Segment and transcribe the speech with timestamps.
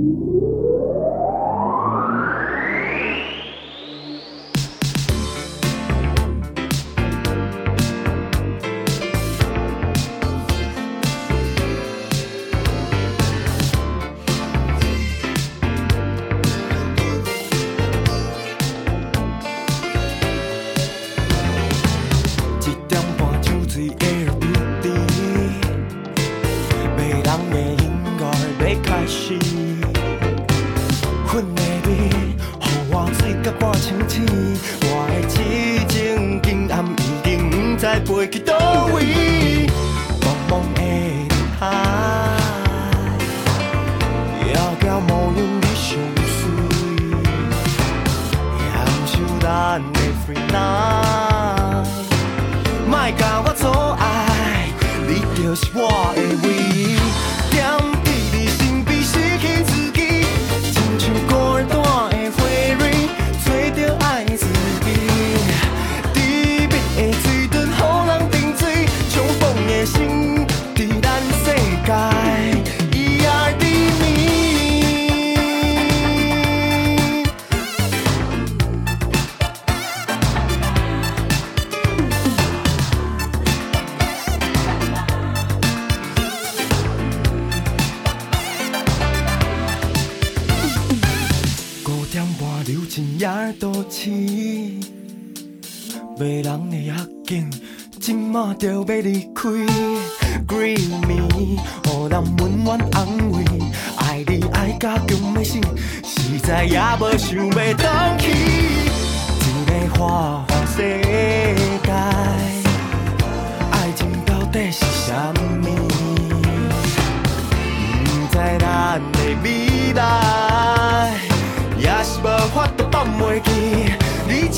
[0.00, 0.49] Música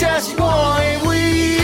[0.03, 1.62] 才是我的唯一。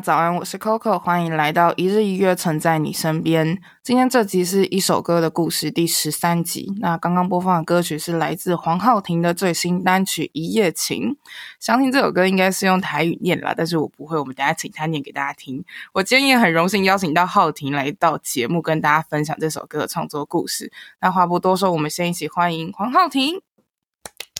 [0.00, 3.60] 早安，我是 Coco，欢迎来到一日一月曾在你身边。
[3.82, 6.72] 今天这集是一首歌的故事第十三集。
[6.80, 11.10] 那刚刚播放的歌曲是来自黄浩庭的最新单曲《一夜情》。
[11.58, 15.62] 相信这首歌应该是用台语念啦，但是我不会，我们等下请他念给大家听。
[15.92, 20.72] 我今天也很荣幸邀请到浩庭来到节目，跟大家分享这首歌的创作故事。
[21.00, 23.42] 那话不多说，我们先一起欢迎黄浩庭。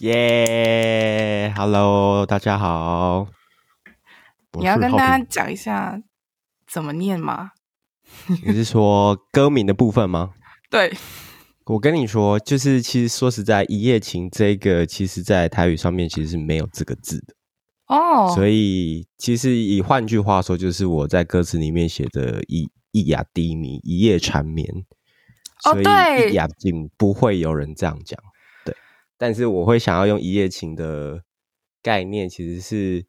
[0.01, 3.40] 耶、yeah，Hello，大家好。
[4.59, 6.03] 你要跟大家讲一下
[6.67, 7.53] 怎么念吗？
[8.45, 10.33] 你是说歌名的部分吗？
[10.69, 10.93] 对，
[11.67, 17.35] 我跟你说，就是其实说实在，一夜情这个，其实在台语上面其实是没有这个字的
[17.87, 18.33] 哦。
[18.35, 24.69] 所以其实以换句话说，就是我在歌词里面写的“一一夜低迷，一夜缠绵”，
[25.65, 28.19] 哦，对，一夜情不会有人这样讲，
[28.65, 28.75] 对。
[29.17, 31.23] 但是我会想要用一夜情的
[31.81, 33.07] 概念，其实是。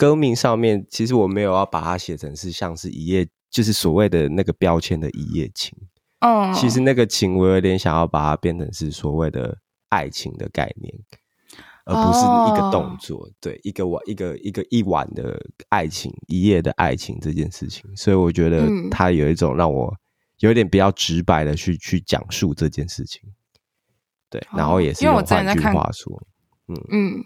[0.00, 5.76] 歌名上面，其实我没有要把它写成是像是一夜，就是所谓的那个标签的一夜情。
[6.22, 9.58] 哦，其实那个情，我有点想要把它变成是所谓的
[9.90, 10.94] 爱情的概念，
[11.84, 13.18] 而不是一个动作。
[13.18, 13.28] Oh.
[13.42, 15.38] 对，一个晚，一个一个一晚的
[15.68, 17.94] 爱情，一夜的爱情这件事情。
[17.94, 19.94] 所以我觉得它有一种让我
[20.38, 23.20] 有点比较直白的去去讲述这件事情。
[24.30, 26.22] 对，然后也是用换句话说，
[26.68, 27.24] 嗯嗯，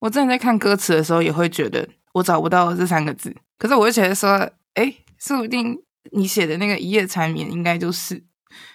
[0.00, 1.86] 我之前在看歌词的时候也会觉得。
[2.14, 4.30] 我找不到这三个字，可是我就觉得说，
[4.74, 5.76] 哎、欸，说不定
[6.12, 8.22] 你写的那个一夜缠绵应该就是，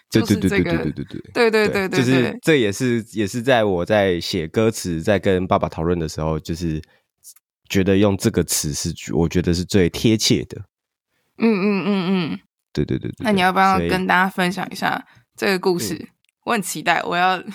[0.10, 6.82] 就是这个，对对对对对对对对对对，就是这也是也是在我在写歌词，在跟爸爸讨论的时候，就是
[7.70, 10.62] 觉得用这个词是我觉得是最贴切的。
[11.38, 11.90] 嗯嗯嗯
[12.34, 12.40] 嗯，
[12.74, 13.24] 对对对对。
[13.24, 15.08] 那你要不要跟大家分享一下
[15.38, 16.10] 这个故事？
[16.44, 17.42] 我很期待，我要。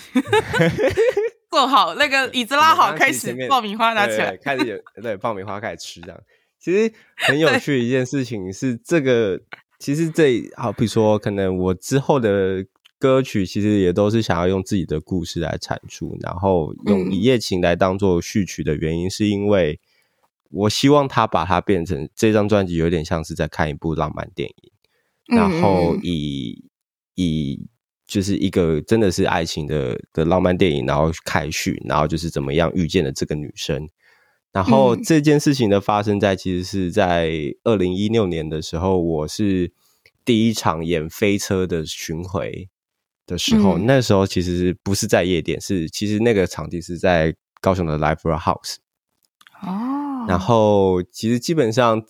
[1.54, 6.20] 坐好，那个椅子拉好，开始爆米花拿起来，开始有对爆米花开始吃这样。
[6.58, 9.40] 其实很有趣的一件事情是，这个
[9.78, 12.66] 其实这好，比如说可能我之后的
[12.98, 19.78] 歌曲，其实也都是想要用自己的故事来阐述，然后用一夜情来当做序曲的原因，是因为
[20.50, 24.72] 我希望他把它变成这张专辑有点像是在看一部浪漫电影，
[25.36, 26.64] 然后以
[27.14, 27.68] 以。
[28.14, 33.88] 就是一个真的是爱情的的浪漫电影，然后开序，然后就是怎么样遇见了这个女生，
[34.52, 39.72] 然后这件事情的发生在其实是在二零一六年的时候，我是
[40.24, 42.68] 第一场演飞车的巡回
[43.26, 48.76] 的时候，嗯、那时候其实不是在夜店，是其实那个场地是在高雄的 Live House
[49.60, 52.00] 哦，然后其实基本上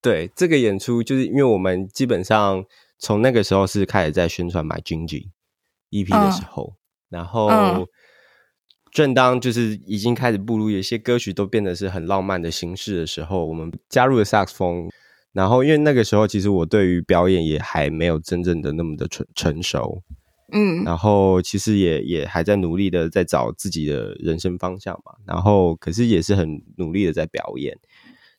[0.00, 2.64] 对这个演出，就是因为我们基本上
[3.00, 5.26] 从那个时候是开始在宣传 My Ginger
[5.90, 6.72] EP 的时候，uh,
[7.10, 7.48] 然后
[8.92, 14.88] 正当就是已经开始步入有些歌曲都变得是很浪漫的形式的时候，我们加入了萨克斯风。
[15.32, 20.02] 然后因为那个时候其实我对于表演也还没有真正的那么的成成熟，
[20.52, 25.12] 嗯，然后其实也也还在努力的在找自己的人生方向嘛。
[25.26, 27.78] 然后可是也是很努力的在表演，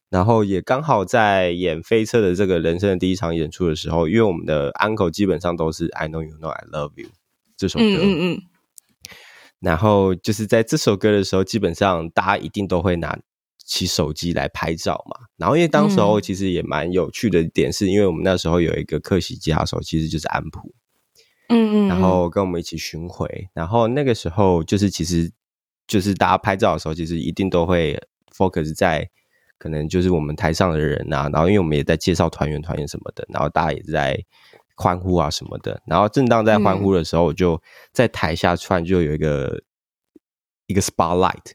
[0.10, 7.10] 然后也刚好在演飞车的这个人生的第一场演出的时候，因为我们的 uncle 基本上都是 I know you know I love you。
[7.60, 8.42] 这首歌，嗯嗯嗯，
[9.60, 13.20] 然后就是在这首歌的时候，基本上大家一定都会拿
[13.66, 15.28] 起手机来拍照嘛。
[15.36, 20.74] 然后因为当时候其实也蛮有趣的点，是因为我们那时候有一个客席吉他手，其实就是安普，
[21.50, 23.50] 嗯嗯，然后跟我们一起巡回。
[23.54, 25.30] 然后那个时候就是其实
[25.86, 28.02] 就是大家拍照的时候，其实一定都会
[28.34, 29.10] focus 在
[29.58, 31.30] 可能就是我们台上的人啊。
[31.34, 34.24] 然后因为我们也在介绍团员团员什么的，然后大家也在。
[34.80, 39.62] 欢呼啊什么的，然后正当在欢呼的时候，我就在台下突然就有一个、嗯、
[40.68, 41.52] 一个 spotlight，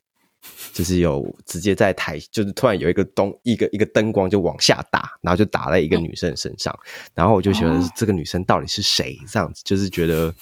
[0.75, 9.19] 就是有直接在台，就是突然有一个灯，一个一个灯光就往下打，然后就打在一个女生身上，嗯、然后我就觉得这个女生到底是谁？
[9.27, 10.35] 这样子就是觉得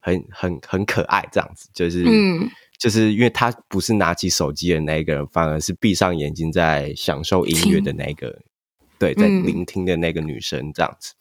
[0.00, 8.36] 很很很可爱，这样子就是，嗯、就是因为她不是拿起手机的那一个人，反而是闭上眼睛在享受音乐的那个，
[8.98, 11.12] 对，在聆听的那个女生这样子。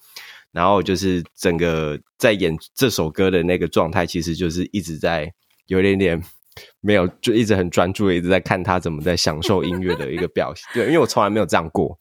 [0.56, 5.30] 然后就是整个在演这首歌的那个状态，其实就是一直在
[5.68, 6.24] 有一点点
[6.80, 10.64] 没有，就一直很专注的一直在看他怎么在享受音乐的一个表现。
[10.74, 12.00] 对，因为我从来没有这样过，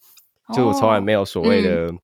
[0.55, 1.99] 就我从来没有所谓的、哦嗯、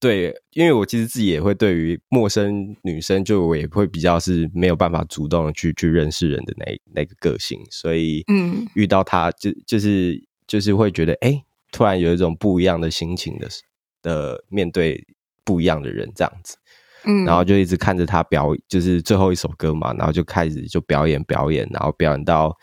[0.00, 13.46] 对，因为我其实自己也会对于陌生女生，就我也会比较是没有办法主动的去去认识人的那那个个性，所以嗯，遇到他就就是就是会觉得哎、欸，突然有一种不一样的心情的
[14.00, 15.04] 的面对。
[15.44, 16.56] 不一样的人这样子，
[17.04, 22.56] 嗯，然后就一直看着他表，就是最后一首歌嘛，然后就开始就表演表演，然后表演到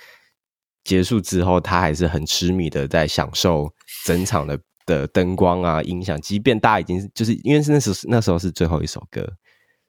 [0.84, 3.70] 结束之后，他还是很痴迷的在享受
[4.06, 6.20] 整场的的灯光啊、音响。
[6.22, 9.28] 即便大家已经就是因为是那时候那时候是最后一首歌，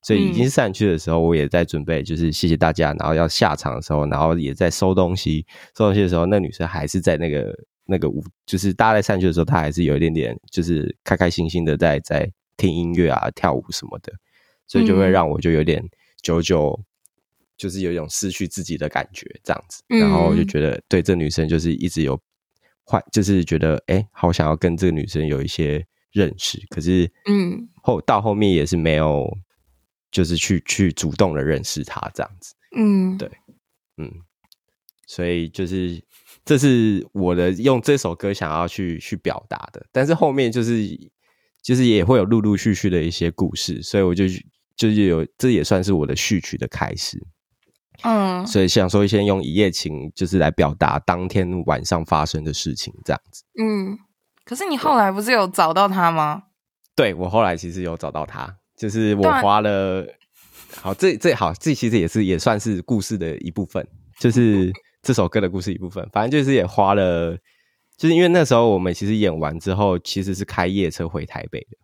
[0.03, 5.47] 所以已经散去的时候，我也在准备，就是谢谢大家，然后要下场的时候，然后也在收东西。
[5.77, 7.55] 收东西的时候，那女生还是在那个
[7.87, 14.13] 那个舞，就是大家在散去的时候，她还是有一点点就是开开心心的在在听音乐啊、跳舞什么的，
[14.67, 15.83] 所以就会让我就有点
[16.23, 16.79] 久久。
[17.57, 22.19] 就是有一种失去自己的感觉，这样子，然后就觉得对这女生就是一直有
[22.87, 29.31] 坏，就是觉得哎、欸，好想要跟这个女生有一些认识，可是嗯，后到后面也是没有，
[30.11, 33.31] 就是去去主动的认识她这样子，嗯，对，
[33.99, 34.11] 嗯，
[35.07, 36.03] 所以就是
[36.47, 40.99] 这是我的用这首歌想要去去表达的，但是后面就是
[41.63, 44.25] 就是也会有陆陆续续的一些故事，所以我就
[44.77, 47.21] 就是有这也算是我的序曲的开始。
[48.03, 53.45] 嗯，所以想说先用一夜情，就是来表达当天晚上发生的事情，这样子。
[53.61, 53.99] 嗯，
[54.45, 56.45] 可是你后来不是有找到他吗？
[56.97, 60.07] 对，我后来其实有找到他，就是我花了，
[60.81, 63.87] 好，这这好，这其实也是也算是故事的一部分，
[64.19, 66.09] 就是 这首歌的故事一部分。
[66.11, 67.37] 反正就是也花了，
[68.01, 71.77] 就是因为那时候我们其实演完之后，其实是开夜车回台北的。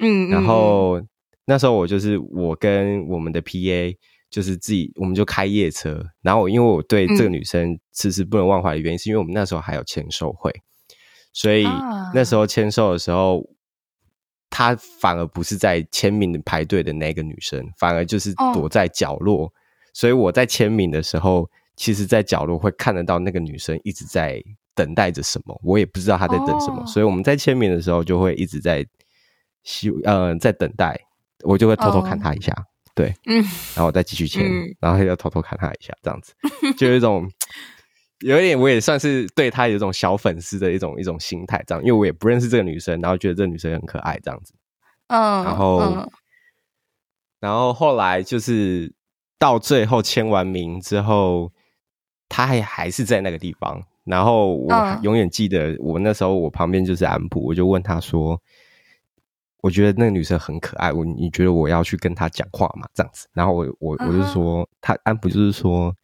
[0.00, 1.00] 嗯，然后
[1.44, 3.96] 那时候我就是我跟我们的 PA。
[4.32, 10.50] 就是自己，我们就开夜车，然后因为我对这个女生迟迟不能忘怀的原因，是因为我们那时候还有签售会，
[11.34, 11.64] 所以
[12.14, 13.46] 那时候签售的时候，
[14.48, 19.52] 她反而不是在签名排队的那个女生，反而就是躲在角落。
[19.92, 24.42] 所以我在签名的时候，其实，在角落会看得到那个女生一直在
[24.74, 26.84] 等待着什么，我也不知道他在等什么。
[26.86, 28.86] 所以我们在签名的时候，就会一直在
[29.62, 30.98] 希呃在等待，
[31.44, 32.54] 我就会偷偷看他一下。
[32.94, 33.36] 对，嗯，
[33.74, 36.34] 然后我再继续签，嗯、然后要偷偷看他一下，这样子，
[36.76, 37.26] 就有一种，
[38.20, 44.52] 有一点，我也算是对他有一种小粉丝的一种一种心态，这样，因为我也不认识这个女生，然后觉得这个女生很可爱，这样子，
[45.06, 46.10] 嗯，然后，嗯、
[47.40, 48.92] 然后后来就是
[49.38, 51.50] 到最后签完名之后，
[52.28, 58.40] 他还还是在那个地方，然后我永远记得，我那时候我旁边就是安普，我就问他说。
[59.62, 62.84] 我觉得那个女生很可爱，我你觉得我要去跟她讲话吗？
[62.92, 65.94] 这样子，然后我我我就说，他安普就是说，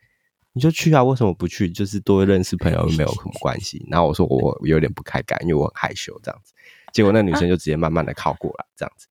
[0.53, 1.69] 你就去啊，为什么不去？
[1.69, 3.85] 就是多认识朋友 又没有什么关系。
[3.91, 6.55] 然后我说我有点不太敢，因为我很害羞这样子。
[6.93, 9.09] 结果那女生就直接慢慢的靠过来，这样子。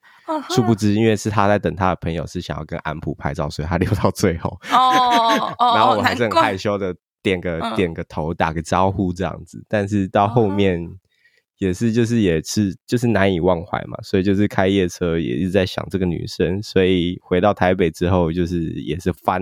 [0.55, 4.57] 殊不知，因为是他在等他的朋友是想要跟安普拍照，所以他留到最后。
[4.71, 6.95] 哦， 然后我还是很害羞的
[7.27, 9.63] 点个点个头，打个招呼这样子。
[9.67, 10.89] 但是到后面。
[11.59, 19.41] 也是，就是也是，就是难以忘怀嘛，所以就是开夜车也一直在想这个女生，所以回到台北之后，就是也是翻，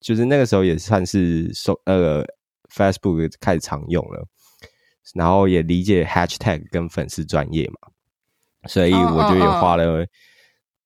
[0.00, 2.24] 就是那个时候也算是收呃
[2.68, 4.26] Facebook 开始常用了，
[5.14, 7.92] 然后也理解 Hashtag 跟粉丝专业嘛，
[8.66, 10.08] 所以我就也花了，oh, oh, oh.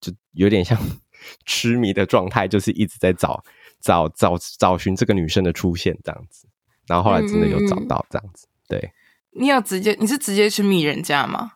[0.02, 0.78] 就有点像
[1.47, 3.42] 痴迷的状态，就是一直在找
[3.84, 6.48] 找找找寻这个女生的出现这样子，
[6.88, 8.90] 然后后来真的有找到这样子，对。
[9.36, 11.52] 你有直接，你是直接去密人家吗？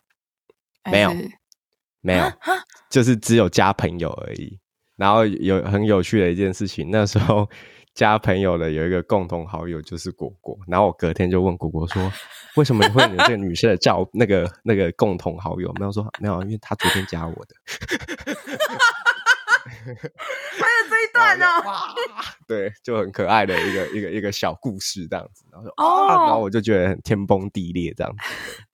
[0.91, 1.13] 没有，
[2.01, 2.25] 没有，
[2.91, 4.59] 就是只有加朋友而已。
[4.97, 7.49] 然后有很有趣的一件事情，那时候
[7.95, 12.13] 加朋友的有一个共同好友就是果果，然后我隔天就问果果说
[12.57, 17.55] ：“为什么你会有这个女生的照 那个那个共同好友？”没有说没有，因为她昨天加我的。
[19.95, 21.95] 还有这一段呢，哇，
[22.47, 28.23] 对，就很可爱的一个一个一个小故事这样子，然后说哦，然后我就觉得很天崩地裂这样子，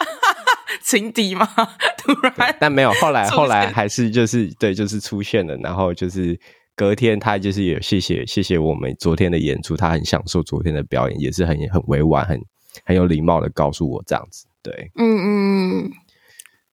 [0.83, 1.47] 情敌吗？
[1.99, 6.39] 突然，但没有，后来后来还是就是对，就是出现了，然后就是
[6.77, 12.39] 隔天他就是也谢谢谢谢我们昨天的演出，他很享受昨天的表演，也是很很委婉，很
[12.85, 15.91] 很有礼貌的告诉我这样子，对，嗯嗯，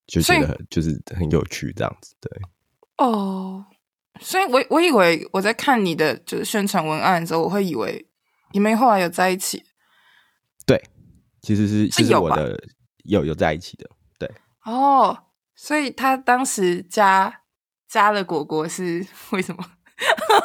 [0.08, 2.32] 就觉得很就是很有趣这样子，对，
[2.98, 3.66] 哦。
[4.20, 8.06] 所以我，我我以为我在看你的就是宣传文案的时候，我会以为
[8.52, 9.64] 你们后来有在一起。
[10.66, 10.80] 对，
[11.42, 12.62] 其实是是有的，
[13.04, 13.90] 有有在一起的。
[14.20, 14.30] 对，
[14.66, 15.18] 哦，
[15.56, 17.42] 所以他当时加
[17.88, 19.66] 加了果果是为什么？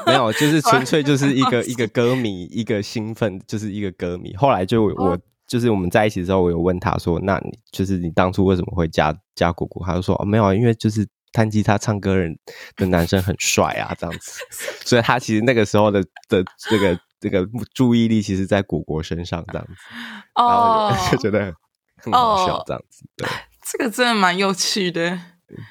[0.07, 4.35] 没有，就是 纯粹就是一个一个歌迷，一个兴奋，就是一个歌迷。
[4.37, 12.39] 后来就我、哦、就是我们在一起的时候，我有问他说：“那你就是你当初为什么会加加果果？”他就说：“哦，没有，因为就是。”弹吉他唱歌人
[12.77, 14.41] 的男生很帅啊，这样子，
[14.87, 19.73] 所以他其实那个时候的的这个这个注意力，其实在果果身上，这样子，
[20.37, 21.55] 然后就 觉得
[21.97, 23.29] 很好笑，这样子，对，
[23.63, 25.19] 这个真的蛮有趣的，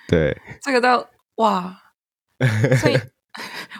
[0.08, 1.82] 对，这个倒哇，
[2.80, 3.00] 所以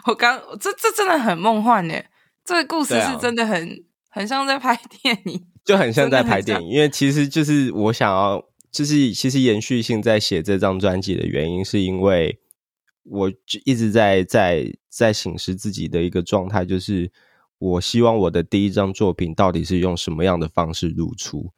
[0.06, 2.08] 我刚这这真的很梦幻耶，
[2.44, 3.72] 这个故事是真的很、啊、
[4.10, 6.68] 很像在拍电影，就很像在拍电影。
[6.68, 8.42] 因为其实就是我想要，
[8.76, 12.38] 就是其实延续性在写这张专辑的原因，是因为
[13.04, 13.32] 我
[13.64, 17.10] 一直在在在省视自己的一个状态，就是
[17.58, 21.52] 我希望我的第一张作品到底是用什么样的方式露出。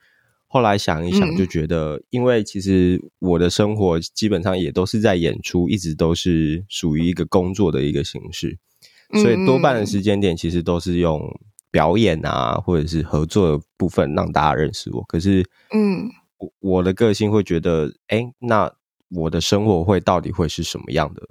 [0.47, 8.57] 后来想一想，就觉得，因为其实我的生活基本上也都是在演出，一直都是属于一个工作的一个形式，
[9.21, 11.21] 所以多半的时间点其实都是用
[11.71, 15.03] 表演啊，或者是合作的部分让大家认识我。
[15.09, 15.45] 可是，
[15.75, 18.73] 嗯，我我的个性会觉得，哎，那
[19.11, 21.23] 我的生活会到底会是什么样的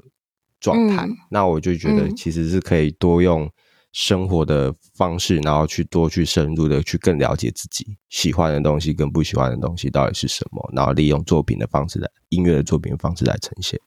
[0.60, 1.08] 状态？
[1.30, 3.50] 那我就觉得其实是可以多用。
[3.94, 13.80] 生活的方式，然后去多去深入的去更了解自己喜欢的东西跟不喜欢的东西到底是什么，然后利用作品的方式来音乐的作品的方式来呈现。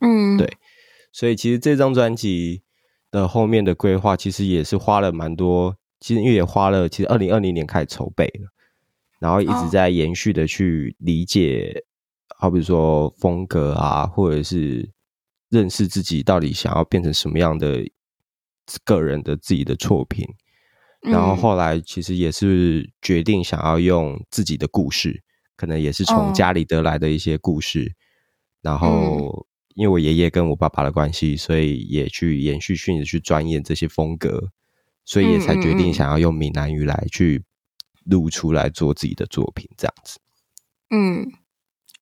[0.00, 0.56] 嗯，对，
[1.12, 2.62] 所以其实这张专辑
[3.10, 8.48] 的后面的规划其实也是花了蛮多，其实因为也花了，其实二零二零年开始筹备了，
[9.20, 11.84] 然后一直在延续的去理解，
[12.38, 14.90] 好比说风格啊，或者是
[15.50, 17.84] 认识自己到底想要变成什么样的。
[18.84, 20.26] 个人的自己的作品，
[21.02, 25.22] 然后后来其实也是决定想要用自己的故事，
[25.56, 27.94] 可能也是从家里得来的一些故事，
[28.62, 29.46] 然后
[29.76, 34.48] 因为我爷爷跟我爸爸的关系，所以也去延续性的去钻研这些风格，
[35.04, 37.44] 所以也才决定想要用闽南语来去
[38.10, 40.18] 录出来做自己的作品，这样子。
[40.90, 41.26] 嗯，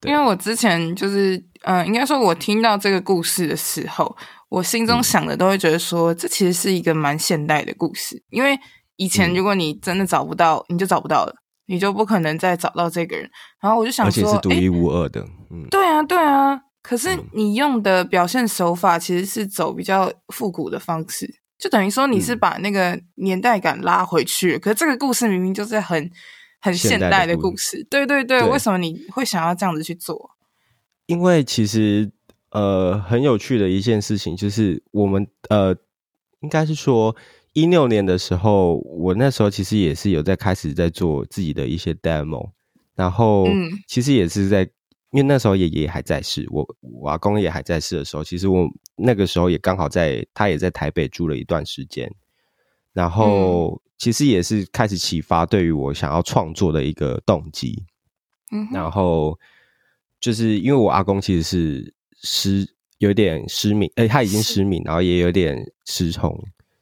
[0.06, 4.16] 因为我之前就是，嗯，应该说我听到这个故事的时候。
[4.50, 8.56] 我心中想的都会觉得说，这其实是一个蛮现代的故事，因为
[8.94, 11.34] 以前如果你真的找不到，你就找不到了，
[11.66, 13.28] 你就不可能再找到这个人。
[13.60, 16.60] 然后我就想说，而且是独一无二的，嗯，对啊，对啊。
[16.82, 24.58] 可是你用的表现手法其实是走比较复古的方式，就等于说你是把那个年代感拉回去。
[24.58, 26.10] 可是这个故事明明就是很
[26.60, 30.30] 很现代的故事，对对对，为什么你会想要这样子去做？
[31.06, 32.10] 因为其实。
[32.50, 35.74] 呃，很有趣的一件事情就是，我们呃，
[36.38, 37.16] 应该是说
[37.52, 42.50] 一六年的时候，我那时候其实也是有在开始在做自己的一些 demo，
[42.94, 43.48] 然后
[43.88, 44.70] 其实也是在，
[45.14, 52.12] 因为那时候爷爷还在世，我我阿公也还在世的时候，其实我那个时候也刚好在，他也在台北住了一段时间，
[52.92, 57.84] 然后其实也是开始启发对于我想要创作的一个动机，
[58.50, 59.38] 嗯，然后
[60.18, 61.94] 就是因为我阿公其实是。
[62.26, 66.34] 失有点失明，哎、欸，他已经失明，然后也有点失聪，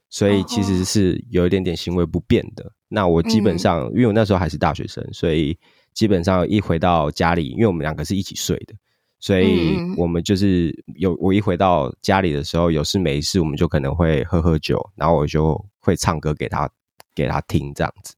[0.08, 2.64] 所以其实是有一点点行为不便的。
[2.64, 5.58] 哦、那我基本上、嗯，因为我那时候还是大学生，所以
[5.94, 8.74] 基本上一回到家里，因为我们两个是一起睡的，
[9.20, 16.70] 所以我们就是有我一回到家里的时候，有事没事，我们就可能会喝喝酒，然后我就会唱歌给他
[17.14, 18.14] 给他听这样子。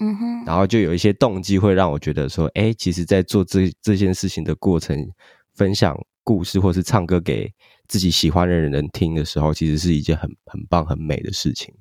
[0.00, 5.10] 嗯哼，然后就有一些动机会让我觉得说，哎、欸，其实，在做这这件事情的过程，
[5.54, 5.98] 分享。
[6.24, 7.50] 故事，或是唱歌给
[7.86, 11.74] 自己喜欢的人听的时候，其实是一件很很棒、很美的事情，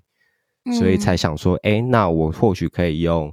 [0.79, 3.29] 所以才想说，哎、那我或许可以用，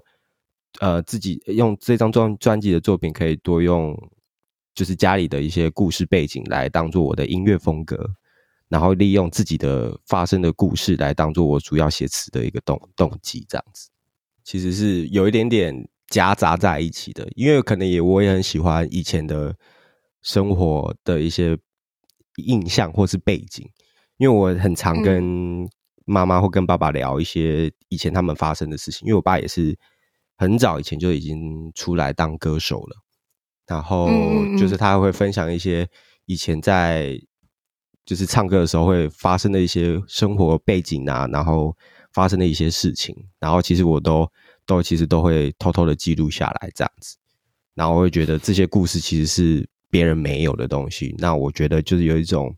[0.81, 3.97] 呃，自己用这张专专辑的作品，可以多用，
[4.75, 8.11] 就是家里的一些故事背景来当做我的音乐风格，
[8.69, 13.91] 然后利用自己的发生的故事来当做我主要写词的一个动动机，这样子，
[14.43, 19.55] 其实是有一点点夹杂在一起的，因为可能也我也很喜欢以前的。
[20.27, 21.55] 生活的一些
[22.37, 23.69] 印象或是背景，
[24.17, 25.69] 因为我很常跟
[26.07, 29.05] 妈妈或跟爸爸聊一些以前他们发生的事情。
[29.05, 29.79] 因为我爸也是
[30.37, 32.97] 很早以前就已经出来当歌手了，
[33.67, 34.09] 然后
[34.59, 35.89] 就是他会分享一些
[36.27, 37.19] 以前在
[38.05, 41.77] 就是唱歌的时候会发生的一些生活背景啊，然后
[42.13, 44.31] 发生的一些事情，然后其实我都
[44.67, 47.17] 都其实都会偷偷的记录下来这样子，
[47.75, 49.69] 然后我会觉得这些故事其实是。
[49.91, 52.53] 别人没有的东西，那我觉得就是有一种，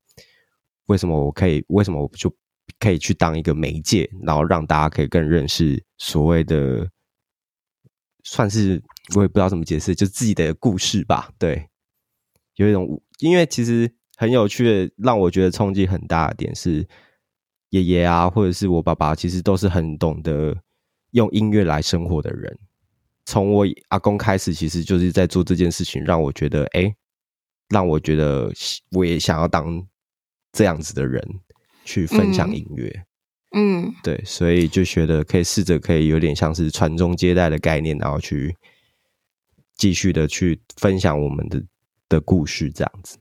[0.86, 2.34] 为什么我可以，为什么我就
[2.80, 6.88] 可以去当一个媒介，然后让大家可以更认识所谓的，
[8.26, 8.82] 算是
[9.14, 11.30] 我也不知道怎么解释，就自己的故事吧。
[11.38, 11.68] 对，
[12.56, 16.86] 有一种，因为其实很有趣的，让我觉得冲击很大的点是，
[17.70, 20.56] 爷爷啊，或者是我爸爸，其实都是很懂得
[21.12, 22.58] 用音乐来生活的人。
[23.24, 26.94] 从我阿公开始，其实就是在做这件事情，让我觉得，哎。
[27.68, 28.48] 让我觉得
[28.92, 29.84] 我也想要当
[30.52, 31.20] 这样子的人，
[31.84, 32.88] 去分享音乐。
[32.94, 33.05] 嗯，
[33.58, 38.54] 嗯，对，所以就觉得可以试着可以有点像是传宗接代的概念，然后去
[39.78, 41.62] 继续的去分享我们的
[42.06, 43.16] 的故事，这样子。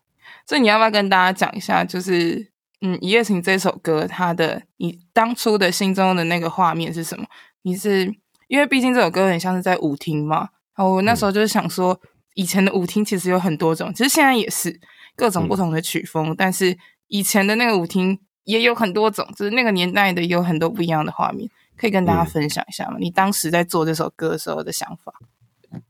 [0.45, 7.25] 所以你要不要跟大家讲一下，就是嗯，《一夜情》这首歌，它的你当初的心中的那个画面是什么？
[7.61, 8.13] 你是
[8.49, 10.49] 因为毕竟这首歌很像是在舞厅嘛。
[10.75, 14.77] 然后我那时候就是想说，嗯、以前的舞厅其实有很多种，其实现在也是
[15.15, 22.95] 各种不同的曲风，嗯、但是以前的那个舞厅也有很多种，就是那个年代的有很多不一样的画面，可以跟大家分享一下吗？
[22.97, 25.13] 嗯、你当时在做这首歌的时候的想法？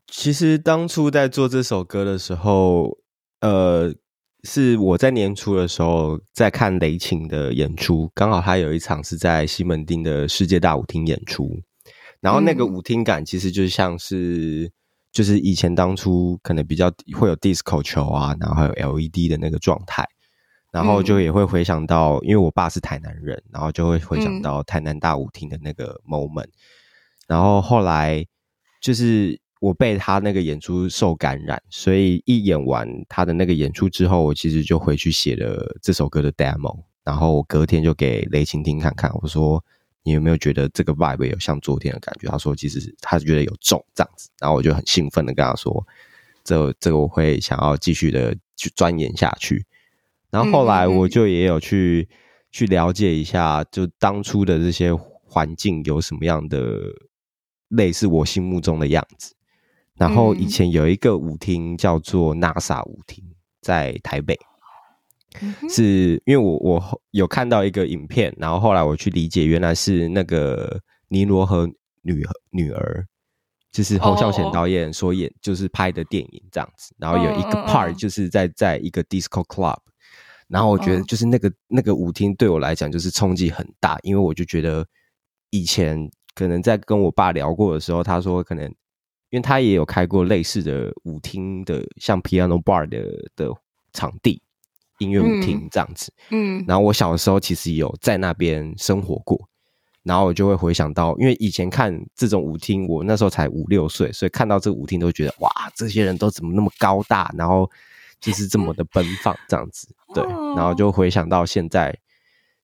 [0.08, 2.98] 其实当初在做这首歌的时候，
[3.42, 3.94] 呃。
[4.48, 11.50] 是我在年初的时候在看雷擎的演出，刚好他有一场是在西门町的世界大舞厅演出，
[12.22, 14.72] 然后那个舞厅感其实就像是
[15.12, 20.08] 就是以前当初可能比较会有 disco 球啊，然后还有 LED 的那个状态，
[20.76, 26.50] 然后就也会回想到，因为我爸是台南人，然后就会回想到台南大舞厅的那个 moment，
[27.28, 28.26] 然后后来
[28.82, 29.40] 就是。
[29.62, 39.64] 我被他那个演出受感染，所以一演完他的那个演出之后，我其实就回去写了这首歌的 demo，然后我隔天就给雷晴听看看，我说
[40.04, 42.30] 你有没有觉得这个 vibe 有像昨天的感觉？
[42.30, 45.84] 他说其实他觉得有重这样子，然后我就很兴奋的跟他说，
[46.44, 49.66] 这这个我会想要继续的去钻研下去。
[50.36, 52.10] 然后后来我就也有去
[52.52, 56.60] 去了解一下，就当初的这些环境有什么样的
[57.70, 59.34] 类似我心目中的样子。
[59.94, 63.24] 然后以前有一个舞厅叫做 NASA 舞厅，
[63.62, 64.38] 在台北，
[65.70, 71.66] 是因为我我有看到一个影片，然后后来我去理解，原来是那个尼罗河
[72.02, 73.06] 女女儿，
[73.72, 76.94] 就是侯孝贤导演所演，就是拍的电影这样子。
[77.00, 79.78] 然后有一个 part 就是在在一个 disco club，
[80.48, 84.86] 然后我觉得就是那个那个舞厅对我来讲就是冲击很大，因为我就觉得
[85.50, 88.74] 以前可能在跟我爸聊过的时候，他说可能。
[89.32, 93.04] 因为他也有开过类似的舞厅的，像 piano bar 的
[93.36, 93.52] 的
[93.92, 94.42] 场地，
[95.00, 96.14] 音乐舞厅这样子。
[96.30, 99.50] 嗯，嗯，然后我小的时候其实有在那边生活过，
[100.04, 107.70] 然后我就会回想到，因为以前看这种舞厅，我那时候才五六岁，所以看到这个舞厅都觉得哇，这些人都怎么那么高大，然后
[108.26, 109.88] 就是这么的奔放这样子。
[110.14, 110.24] 对，
[110.56, 111.98] 然后就回想到现在，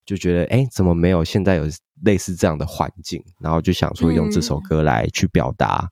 [0.05, 1.63] 就觉得哎，怎么没有现在有
[2.03, 3.23] 类似这样的环境？
[3.39, 5.89] 然后就想说用这首歌来去表达。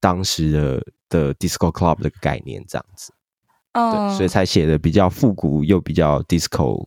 [0.00, 3.12] 当时的的 disco club 的概念这样子，
[3.72, 6.86] 嗯，对，所以才写的比较复古又比较 disco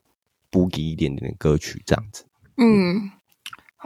[0.50, 2.24] boogie 一点点的歌曲这样子。
[2.56, 3.12] 嗯，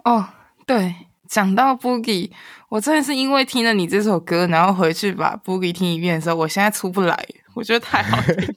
[0.03, 0.27] 哦，
[0.67, 0.93] 对，
[1.27, 2.29] 讲到 boogie，
[2.69, 8.35] 我真的是因为听了你这首歌，然后回去把 boogie 听一遍的时候，我现在出不来，我觉得太好听。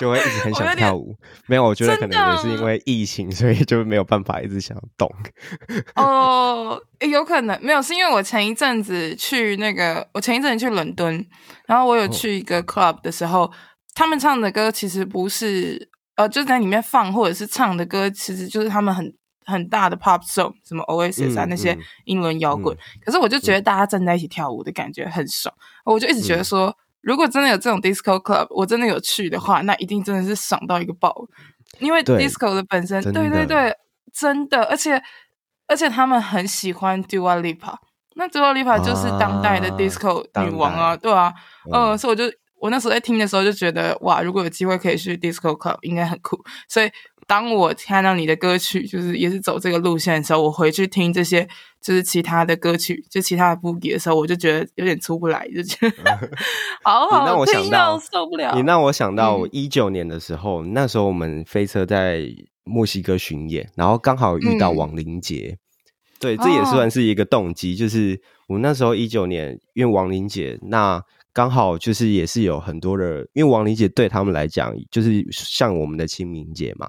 [0.00, 5.08] 就会一直很想跳舞，没有，我觉得可能也是因为疫情，所以就没有办法一直想动。
[5.94, 11.24] 哦，有可能没有，是因为我前一阵子去那个，我前一阵子去伦敦，
[11.66, 13.50] 然后我有去一个 club 的时候，哦、
[13.94, 22.74] 他们唱的歌其实不是呃，就在里面放或者是唱的歌，其实就是他们很很大的 pop song，什么 Oasis 啊、嗯、那些英伦摇滚。
[22.74, 26.76] 嗯、可是我就觉得大家站在一起跳舞的感觉很爽，嗯、我就一直觉得说。
[27.02, 31.12] 嗯如果真的有这种 disco club，我真的有去的话，那一定真的是爽到一个爆。
[31.80, 33.76] 因为 disco 的本身，对，对对对，
[34.12, 35.02] 真的，而且
[35.66, 37.74] 而且他们很喜欢 Dua Lipa，
[38.14, 41.34] 那 Dua Lipa 就是当代的 disco 女王啊，对啊，
[41.72, 42.24] 嗯，嗯，所以我就
[42.60, 46.38] 我那时候在听的时候就觉得，哇，如果有机会可以去 disco club，应该很酷，
[46.68, 46.90] 所以。
[47.26, 51.48] 当我看到你的歌曲，就是也是走这个路线的时候，我回去听这些
[51.80, 56.30] 就是其他的歌曲，就其他的 Boogie 的时候，我就觉得有点出不来，就觉得
[56.82, 58.54] 好好听到受不了。
[58.54, 62.26] 你让我想到我一九年的时候，嗯、那时候我们飞车在
[62.64, 65.58] 墨西哥巡演，然后刚好遇到亡灵节，嗯、
[66.18, 71.02] 对，这也算是一个动机，哦、就是我那时候一九年因为亡灵节那。
[71.34, 76.86] 刚好就是也是有很多的，因为亡灵节对他们来讲就是像我们的清明节嘛，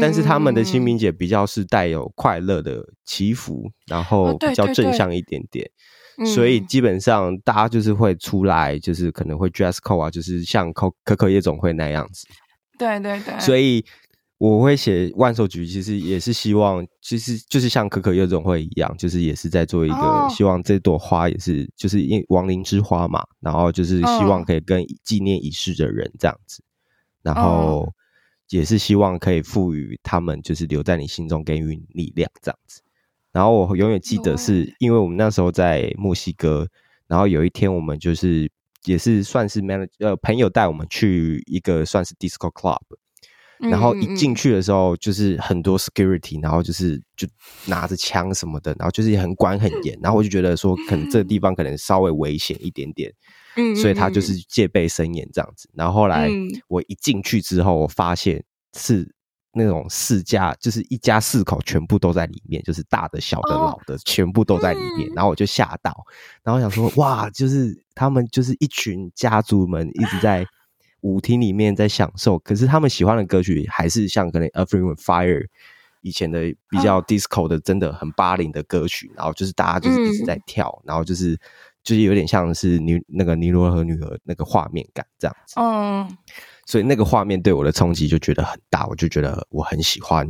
[0.00, 5.70] 但是他们的清明节比较是带有快乐的祈福，然后比较正向一点点，
[6.34, 12.26] 所以基本上大家就是会出来，就是可能会 dress code 啊，就是像可可可夜总会那样子，
[12.78, 13.84] 对对对，所以。
[14.38, 26.60] 我会写万寿菊，其实也是希望，其实就是像可可夜总会一样，就是也是在做一个希望这朵花也是就是因亡灵之花嘛，然后就是希望可以跟纪念已逝的人这样子，
[27.22, 27.88] 然后
[28.52, 32.82] 也是希望可以赋予他们就是留在你心中给予力量这样子。
[33.32, 36.68] 然后我永远记得是因为我们那时候在墨西哥，
[37.08, 38.50] 然后有一天我们就是
[38.84, 42.78] 也是算是 manager 呃朋友带我们去一个算是 disco club。
[43.70, 47.28] 然后一进去的时候，就是很多 security，然后就是就
[47.66, 53.12] 拿着枪什么的，然后就是也很管很严，然后我就觉得说，可能这个地方可能稍微危险一点点，
[53.56, 55.68] 嗯，所以他就是戒备森严这样子。
[55.74, 56.28] 然后后来
[56.68, 58.42] 我一进去之后，我发现
[58.76, 59.14] 是
[59.52, 65.10] 那种四家，就是一家四口全部都在里面，就是大的、小的、老的，全部都在里面。
[65.14, 65.94] 然后我就吓到，
[66.42, 70.46] 然后想说，哇，就是他们就是一群家族们一直在
[71.02, 75.46] 舞厅里面在享受，可是他们喜欢的歌曲还是像可能 Wind Fire
[76.02, 79.10] 以前的比较 disco 的，真的很八零的歌曲。
[79.16, 81.34] 然后就是大家就是一直在跳，然后就是
[81.82, 85.54] 就是有点像是尼那个尼罗河女儿那个画面感这样子。
[85.58, 86.16] 嗯。
[86.64, 90.24] 所以那个画面对我的冲击就觉得很大，我就觉得我很喜欢，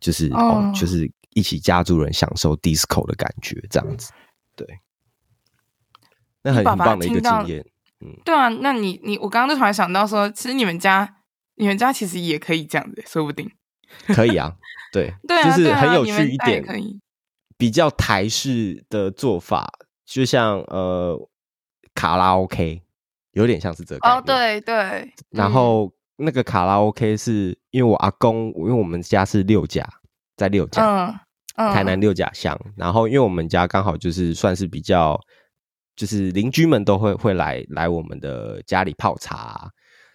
[0.00, 0.56] 就是、oh.
[0.56, 4.10] 哦，就是一起家族人享受 disco 的感觉，这样子，
[4.56, 4.66] 对，
[6.42, 7.64] 那很很棒的一个经验。
[8.00, 11.18] 嗯，对啊，那你你我刚刚就突然想到说，其实你们家
[11.56, 13.50] 你们家其实也可以这样子，说不定
[14.08, 14.54] 可以啊，
[14.92, 16.98] 对， 对啊，就是很有趣一点，可以
[17.56, 19.70] 比较台式的做法，
[20.04, 21.18] 就像呃
[21.94, 22.82] 卡拉 OK。
[23.32, 25.12] 有点像是这个哦，对对。
[25.28, 29.86] 然后那个卡拉 OK 是因为我阿公，因为我们家是六甲，
[30.38, 31.20] 在六甲，嗯
[31.56, 32.58] 嗯，台南六甲乡。
[32.76, 35.20] 然后因为我们家刚好就是算是比较，
[35.94, 39.70] 就是邻居们都会会来来我们的家里泡茶。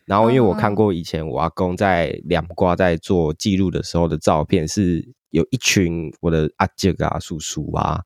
[0.05, 8.01] 然后因为我看过以前我阿公在两瓜在做记录的时候的照片，是有一群我的阿姐啊、叔叔啊。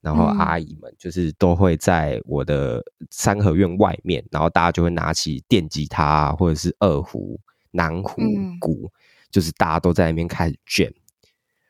[0.00, 8.20] 然后阿姨们就是都会在我的三合院外面，然后大家就会拿起电吉他或者是二胡、南胡、
[8.60, 8.92] 鼓，
[9.30, 10.92] 就是大家都在那边开始 jam。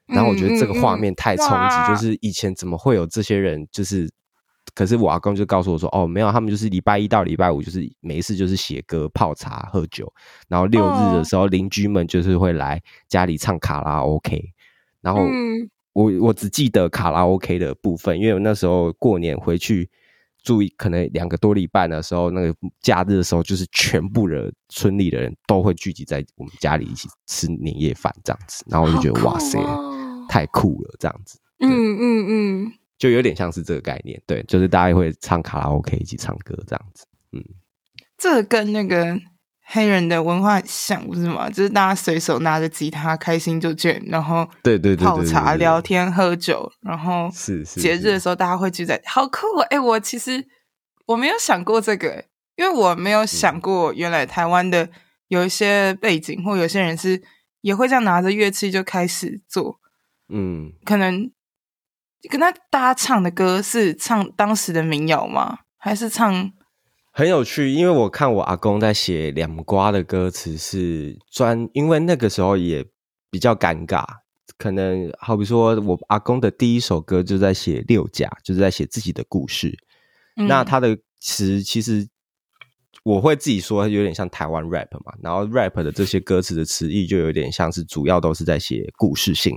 [0.07, 3.69] 然后我觉得这个画面太冲击，就是以前怎么会有这些人？
[3.71, 4.11] 就是，
[4.75, 10.13] 可是我阿公就告诉我说：“哦，没有，他们就是礼拜一到礼拜五，就是没事就是写歌、泡茶、喝酒。
[10.49, 14.43] 然后六日的时候，邻居们就是会来家里唱卡拉 OK。
[15.01, 15.21] 然后。”
[15.95, 19.89] 我我只记得卡拉 OK 的部分，因为我那时候过年回去
[20.43, 29.57] 住，可能两个多礼拜的时候，那个假日的时候，就是全部的村里的人都会聚集在我们家里一起吃年夜饭这样子，然后我就觉得、哦、哇塞，
[30.29, 31.39] 太酷了这样子。
[31.61, 37.07] 嗯嗯嗯，就有点像是这个概念，对，就是大家会唱卡拉 OK 一起唱歌这样子。
[37.33, 37.43] 嗯，
[38.19, 39.19] 这跟那个。
[39.67, 41.49] 黑人的文化像不是吗？
[41.49, 49.63] 就是大家随手拿着吉他，开心就卷，然后对对对泡茶聊天喝酒，然后是是节日的时候大家会聚在，好酷哦！
[49.71, 50.47] 哎，我其实
[51.07, 52.27] 我没有想过这个，
[52.57, 54.87] 因为我没有想过原来台湾的
[55.29, 57.23] 有一些背景，或有些人是
[57.63, 59.81] 也会这样拿着乐器就开始做，
[60.29, 61.31] 嗯，可能
[62.31, 65.59] 跟他大家唱的歌是唱当时的民谣吗？
[65.79, 66.53] 还是唱？
[67.13, 72.85] 很有趣，因为我看我阿公在写两瓜的歌词是专，因为那个时候也
[73.31, 74.05] 比较尴尬，
[74.59, 79.79] 可能好比说我阿公的第一首歌就在写六甲，就是在写自己的故事。
[80.37, 82.09] 嗯、那他的词其实
[83.05, 89.57] 我会自己说有点像台湾 rap 嘛，然后 rap 的这些歌词的词义就有点像是主要都是在写故事性，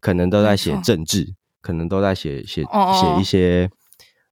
[0.00, 3.68] 可能都在写政治，嗯、可能都在写写写一些。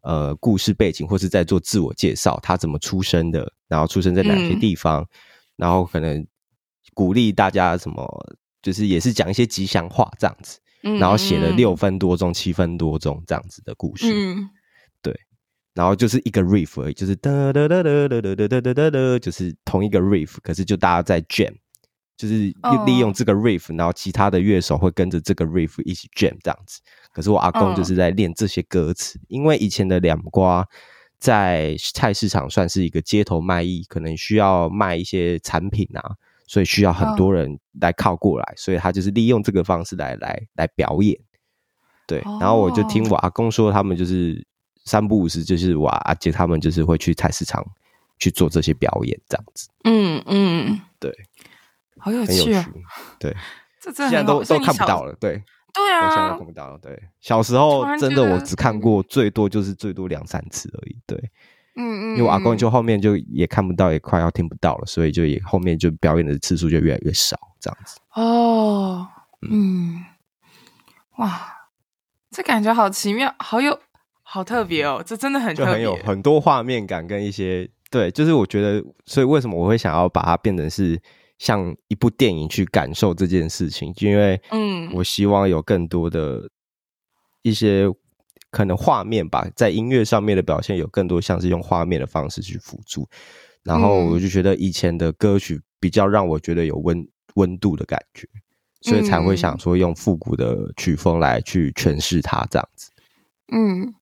[0.07, 5.09] 呃，故事背景或是在做自我介绍，他怎么出生的，然后出生在哪些地方，嗯、
[5.57, 6.23] 然后可能
[6.93, 8.07] 鼓励大家什么，
[8.61, 14.51] 就是也是讲一些吉祥话这样子，嗯、然后写了六分多钟、七分多钟这样子的故事，嗯、
[15.01, 15.19] 对，
[15.73, 21.55] 然后就是一个 riff 而已，就是哒哒哒哒哒哒哒哒哒，就是同一个 riff，可是就大家在 jam，
[22.19, 22.35] 就是
[22.85, 26.83] 利用这个 riff，、哦、然后其他的乐手会跟着这个 riff 一起 jam 这样子。
[27.15, 30.69] 可是我阿公就是在练这些歌词，嗯、因为以前的两瓜
[31.19, 41.17] 在菜市场算是一个街头卖艺，可能需要卖一些产品啊，所以需要很多人来靠过来，嗯、所以他就是利用这个方式来来来表演。
[42.07, 44.45] 对，哦、然后我就听我阿公说，他们就是
[44.85, 47.65] 三不五时，就是我阿姐他们就是会去菜市场
[48.19, 49.69] 去做这些表演，这样子。
[49.85, 51.11] 嗯嗯，对，
[51.97, 52.69] 好有趣啊！
[53.19, 53.35] 对，
[53.81, 55.43] 这真的现在都都看不到了，对。
[55.75, 56.79] 对啊，我现在都看不到。
[56.79, 60.97] 对，小时候真的我只看过最多就是最多两三次而已。
[61.05, 61.19] 对，
[61.77, 67.99] 嗯嗯，因为我阿公就后面就也看不到，也快要听不到了，所以就也后面就表演的次数就越来越少，这样子。
[68.15, 69.07] 哦，
[69.51, 70.05] 嗯，
[71.17, 71.41] 哇，
[72.31, 73.77] 这感觉好奇妙，好有
[74.23, 81.01] 好特别哦，这真的很特，就很有很多画面感跟一些对，就是我觉得，所以为什么我会想要把它变成是。
[81.39, 86.49] 像一部电影去感受这件事情，因为嗯，我希望有更多的
[87.43, 87.87] 一些
[88.51, 93.09] 可能画面吧，在音乐上面的表现有更多像是用画面的方式去辅助，
[93.63, 98.29] 然后我就觉得以前的歌曲比较让我觉得有温温度的感觉，
[98.83, 102.91] 所以才会想说用复古的曲风来去诠释它这样子。
[103.53, 103.95] 嗯，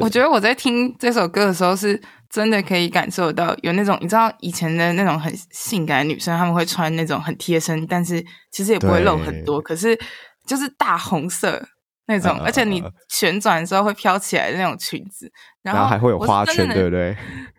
[0.00, 9.98] 我觉得我在听这首歌的时候，是真的可以感受到有那种你知道以前的那种很性感的女生，她们会穿那种很贴身，但是其实也不会露很多，可是
[10.46, 11.62] 就是大红色
[12.06, 15.30] 那种，而且你旋转的时候会飘起来的那种裙子，
[15.62, 17.16] 然后还会有花圈，对不对？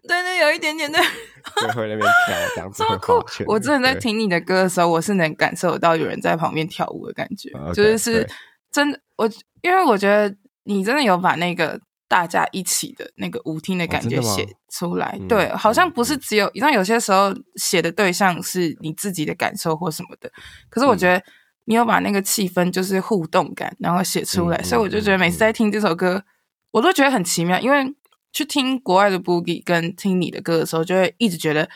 [0.07, 0.99] 对对，有一点点对，
[1.61, 2.83] 就，会那边飘，这样子。
[2.83, 3.23] 么酷！
[3.47, 8.27] 我真的在听你的歌的时候，我是能感受到有人在旁边跳舞的感觉，就是是
[8.71, 8.99] 真的。
[9.17, 9.29] 我
[9.61, 11.79] 因为我觉得你真的有把那个。
[12.09, 20.29] 大家一起的那个舞厅的感觉写出来，哦、对，好像不是只有，像有些时候写的对象是你自己的感受或什么的，
[20.69, 21.23] 可是我觉得
[21.65, 26.23] 你有把那个气氛就是互动感，然后写出来，嗯、所以我就觉得每次在听这首歌，嗯、
[26.71, 27.95] 我都觉得很奇妙，因为
[28.33, 31.69] 去听国外的 Boogie 跟听你的歌的时候，就会一直觉得。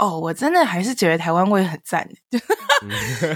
[0.00, 2.08] 哦，我真的还是觉得台湾味很赞。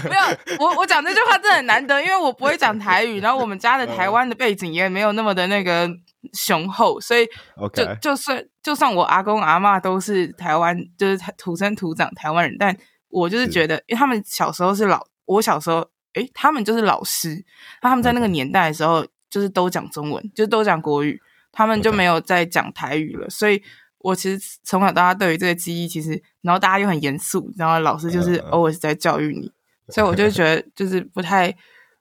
[0.09, 5.89] 没有，我我讲这句话真的很难得，因为我不会讲台语，然后我们家的台湾的背景也没有那么的那个
[6.31, 7.27] 雄厚，所以
[7.73, 12.75] 就就算就算我阿公阿嬷都是台湾，就是土生土长台湾人，但
[13.09, 17.43] 我就是觉得，因为他们小时候是老，我小时候，诶，他们就是老师，
[17.81, 21.19] 那他们在那个年代的时候，就是都讲中文，就是都讲国语，
[21.51, 23.61] 他们就没有再讲台语了，所以。
[23.99, 29.49] 我其实从小到大对于这个记忆，其实然后大家又很严肃，然后老师就是偶尔是在教育你，
[29.87, 31.55] 所以我就觉得就是不太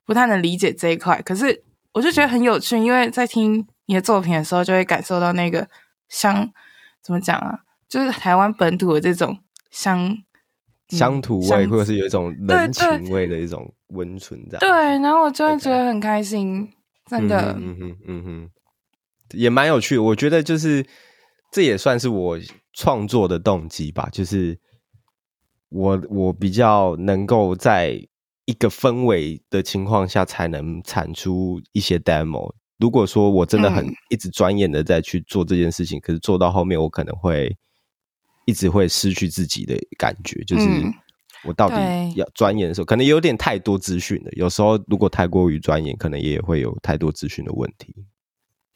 [0.04, 1.22] 不太能理解这一块。
[1.22, 5.68] 可是我就觉得很有趣，因为在听你的作品的时候，就会感受到那个
[6.09, 6.53] 乡
[7.03, 9.38] 怎么讲啊，就是台湾本土的这种
[9.71, 10.16] 乡
[10.88, 14.59] 乡土味，或者是有一种人情味的一种温存在。
[14.59, 16.71] 对，然后我就会觉得很开心，
[17.07, 18.51] 真的，嗯哼嗯哼，
[19.33, 20.03] 也蛮有趣的。
[20.03, 20.87] 我觉得就是。
[21.55, 22.38] 这也算是我
[22.73, 24.59] 创作的动机吧，就是
[25.68, 28.09] 我我比较能够在
[28.47, 32.55] 一个氛围的情况下才能产出一些 demo。
[32.83, 37.57] 如果说我真的很一直钻研的在去做这件事情，嗯、可是做到后面我可能会
[38.45, 40.68] 一直会失去自己的感觉，就是
[41.45, 41.77] 我到底
[42.16, 44.31] 要钻研的时候，可能有点太多资讯了。
[44.33, 47.95] 有时候如果太过于钻研，可能也会有太多资讯的问题。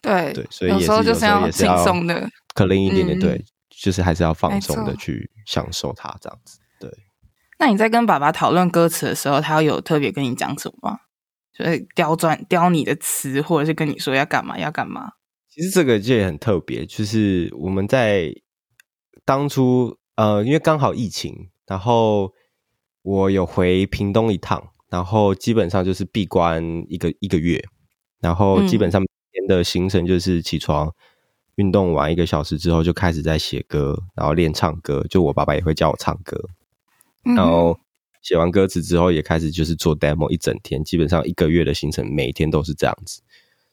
[0.00, 2.30] 对对，所以有时候就是要轻松的。
[2.54, 6.60] 可能一点点，对，就是还是要放松的去享受它这样子。
[6.78, 6.88] 对。
[7.58, 10.98] 那你在跟爸爸讨论歌词的时候，他有特别跟你讲什么吗？
[11.56, 15.12] 就是刁钻刁你的词，或者是跟你说要干嘛要干嘛？
[15.48, 18.32] 其实这个就也很特别，就是我们在
[19.24, 22.32] 当初呃，因为刚好疫情，然后
[23.02, 27.64] 我有回屏东一趟，然后基本上就是闭关一个一个月，
[28.20, 30.92] 然后基本上每天的行程就是起床。
[31.56, 35.02] 运动完一个小时之后，就开始在写歌，然后练唱歌。
[35.08, 36.38] 就我爸爸也会教我唱歌，
[37.22, 37.80] 然后
[38.26, 40.82] 写完歌词之后，也开始就是做 demo 一整天。
[40.82, 43.22] 基本上一个月的行程，每天都是这样子。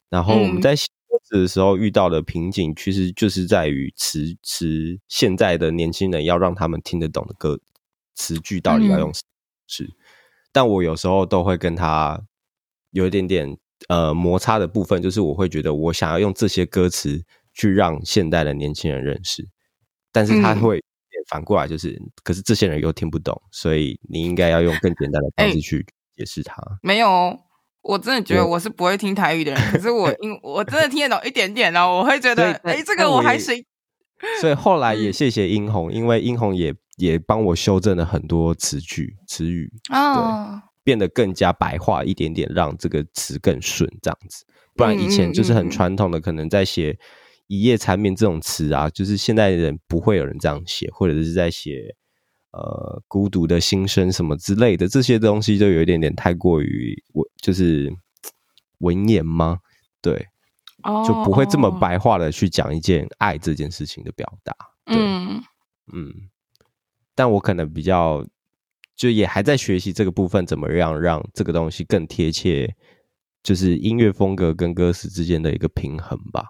[0.08, 4.96] 然后我们在写歌词的时候遇到的瓶颈，其实就是在于词词。
[5.08, 7.58] 现在的年轻人要让他们听得懂的歌
[8.14, 9.90] 词句，到底要用什么词？
[10.52, 12.22] 但我有时候都会跟他
[12.92, 17.24] 有一点点呃摩擦的部分，就是我会觉得我想要用这些歌词。
[17.56, 19.48] 去让现代的年轻人认识，
[20.10, 20.82] 但是他会
[21.34, 25.84] 反过来，就是，嗯、可是这些人又听不懂，所以你应该要用更简单的方式去
[26.16, 26.62] 解释他。
[26.62, 26.78] 欸。
[26.80, 27.36] 没有，
[27.82, 33.64] 我真的觉得我是不会听台语的人，可是我因我真的听得懂一点点哦，我会觉得，哎、欸，这个我还行。
[34.40, 44.46] 所以后来也谢谢英红，因为英红也也帮我修正了很多词句词语，哦，对，变得更加白话一点点，让这个词更顺，这样子。
[44.76, 46.96] 不然以前就是很传统的，可能在写。
[47.46, 51.94] 一夜缠绵这种词啊，就是现代人不会有人这样写，或者是在写
[52.52, 57.94] 呃孤独的心声什么之类的，这些东西就有一点点太过于文，就是
[58.78, 59.58] 文言吗？
[60.00, 60.28] 对
[60.82, 64.54] ，oh, 就不会这么白话的去讲一件爱这件事情的表达。
[64.86, 65.42] 对嗯
[65.92, 66.12] 嗯，
[67.14, 68.24] 但我可能比较
[68.96, 72.74] 就也还在学习这个部分，怎么样让这个东西更贴切，
[73.42, 76.46] 就是音乐风格跟歌词之间的一个平衡吧。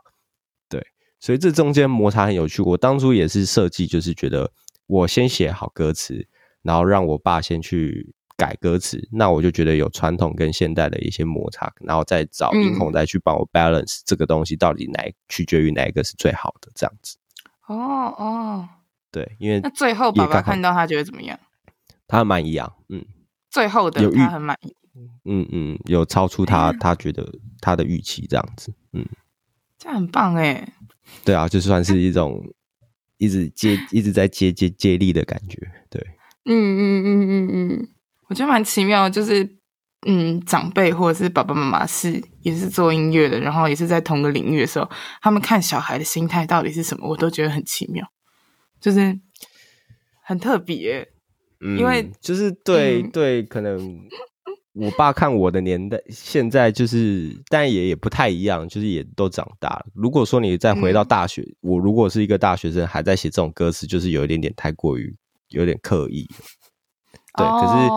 [1.24, 2.60] 所以这中间摩擦很有趣。
[2.60, 4.52] 我当初也是设计，就是觉得
[4.86, 6.28] 我先写好歌词，
[6.60, 9.08] 然后让我爸先去改歌词。
[9.10, 17.16] 那我就觉得有传统跟现代的一些摩擦，然后再找音控再去帮我 balance 这个东西，到底哪取决于哪一个是最好的这样子。
[17.68, 17.74] 哦
[18.18, 18.68] 哦，
[19.10, 21.40] 对，因为那最后爸爸看到他觉得怎么样？
[22.06, 23.02] 他很满意啊，嗯，
[23.50, 24.76] 最后的他很满意，
[25.24, 27.26] 嗯嗯，有超出他他觉得
[27.62, 29.06] 他的预期这样子，嗯，
[29.78, 30.74] 这样很棒哎。
[31.24, 32.42] 对啊，就算是一种
[33.18, 36.00] 一直接一直在接接接力的感觉，对，
[36.44, 37.88] 嗯嗯嗯嗯嗯，
[38.28, 39.58] 我觉得蛮奇妙，就是
[40.06, 44.90] 嗯长辈或者是爸爸妈妈是也是做音乐的，然后也是在同个领域的时候，
[45.22, 48.06] 他们看小孩的心态到底是什么，我都觉得很奇妙，
[48.80, 49.18] 就是
[50.22, 51.08] 很特别。
[51.60, 53.78] 嗯，因为就是对、嗯、对，可能
[54.74, 59.86] 我爸看我的年代，现在就是，但也也不太一样，就是也都长大了。
[59.94, 65.16] 如果说你再回到大学，嗯、我如果是一个大学生，还在写这种歌词，就是有一点点太过于
[65.50, 66.28] 有点刻意。
[67.36, 67.88] 对，可是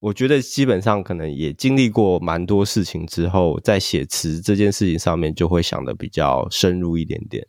[0.00, 7.46] 我觉得基本上可能也经历过蛮多事情之后，在写词这件事情上面，就会想的比较深入一点点，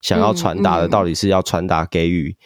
[0.00, 2.36] 想要传达的到底是要传达给予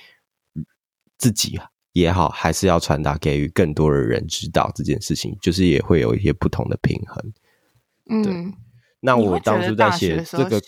[1.17, 1.57] 自己
[1.95, 7.33] 也好，还是要传达给予更多的人知道这件事情，就是也会有一些不同的平衡。
[8.23, 8.53] 对，嗯，
[9.01, 10.61] 那我当初在写这个，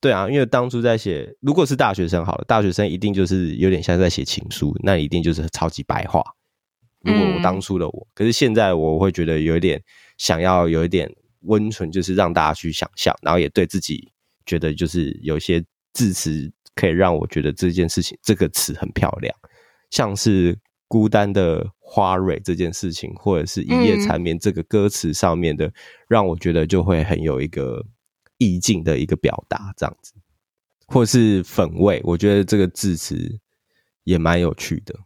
[0.00, 6.22] 对啊，因为当初在写，如果是大学生好了，大学生一定就是有点像在写情书，那一定就是超级白话。
[7.00, 9.80] 如果我当初的我，可是现在我会觉得有一点
[10.18, 11.08] 想要有一点
[11.42, 14.12] 温存，就是让大家去想象，然后也对自己
[14.44, 19.34] 觉得就是有些字词可以让我觉得这件事情这个词很漂亮，
[19.92, 25.70] 像是孤单的花蕊这件事情，或者是一夜缠绵这个歌词上面的，
[26.08, 27.84] 让我觉得就会很有一个
[28.38, 30.14] 意境的一个表达这样子，
[30.86, 33.38] 或是粉味，我觉得这个字词
[34.04, 34.98] 也蛮有趣的。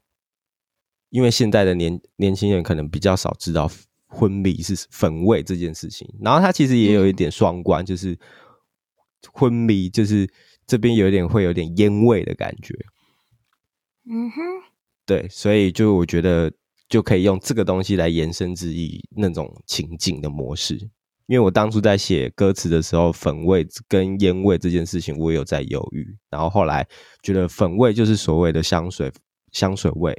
[1.10, 3.68] 因为现在的年年轻人可能比较少知道
[4.06, 8.16] 婚礼是粉味这件事情，然后它其实也有一点双关，就是
[9.32, 10.32] 昏迷就是
[10.64, 12.72] 这边有点会有点烟味的感觉，
[14.08, 14.36] 嗯哼，
[15.06, 16.52] 对，所以就我觉得
[16.88, 20.74] 就可以用这个东西来延伸之意那种情景的模式。
[21.26, 26.86] 因为我当初在写歌词的时候，粉味跟烟味这件事情我也有在犹豫，然后后来
[27.22, 29.10] 觉得粉味就是所谓的香水
[29.52, 30.16] 香水味。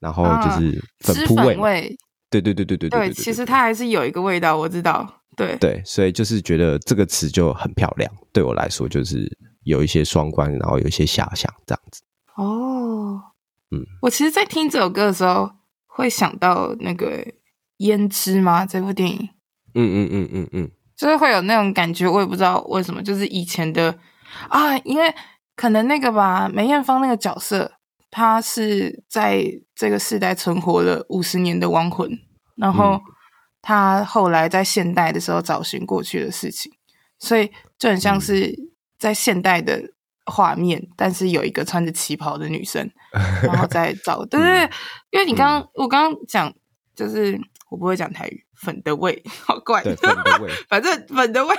[0.00, 1.96] 然后就是粉扑味，
[2.28, 9.26] 对对对对对，对，其实它还是有一个味道，我知道，对对，所以就是觉得这个词就很漂亮，对我来说就是
[9.62, 12.02] 有一些双关，然后有一些遐想这样子。
[12.36, 13.18] 哦，
[13.74, 15.50] 嗯，我其实，在听这首歌的时候，
[15.86, 17.22] 会想到那个
[17.78, 18.64] 《胭脂》吗？
[18.64, 19.28] 这部电影，
[19.74, 23.98] 嗯嗯嗯嗯嗯，就是会有那种感觉，我也不知道为什么，就是以前的
[24.48, 25.14] 啊，因为
[25.56, 27.72] 可能那个吧，梅艳芳那个角色。
[28.16, 29.44] 她是在
[29.74, 32.08] 这个时代存活了五十年的亡魂，
[32.54, 33.00] 然后
[33.60, 36.70] 她后来在现代的时候找寻过去的事情，
[37.18, 38.54] 所以就很像是
[39.00, 39.90] 在现代的
[40.26, 42.90] 画面，嗯、但是有一个穿着旗袍的女生，
[43.42, 44.70] 然后再找，对对对，
[45.10, 46.52] 因为你刚刚、嗯、我刚刚讲，
[46.94, 51.54] 就是我不会讲台语，粉的味 好怪，粉的味， 反正粉的味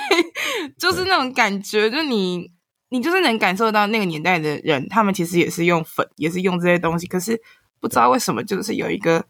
[0.78, 2.54] 就是那种感觉，就你。
[2.90, 7.42] 你就是能感受到那个年代的人，他们其实也是用粉，也是用这些东西，可是
[7.80, 9.26] 不知道为什么，就是有一个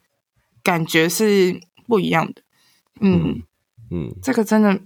[0.62, 2.44] 感觉是不一样的。
[3.00, 3.42] 嗯
[3.90, 4.82] 嗯，这个真的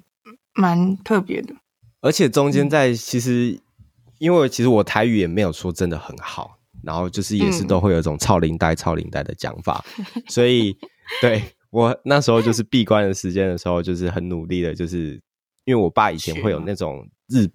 [0.53, 1.55] 蛮特别的。
[1.99, 3.61] 而且中间在其实，嗯、
[4.19, 10.77] 因为其实我台语也没有说真的很好，然后就是也是都会有一种超龄带、超龄带的讲法， 嗯、所以
[11.21, 11.41] 对
[11.71, 15.19] 我那时候就是闭关的时间的时候，就是很努力的，就是
[15.65, 17.47] 因为我爸以前会有那种日。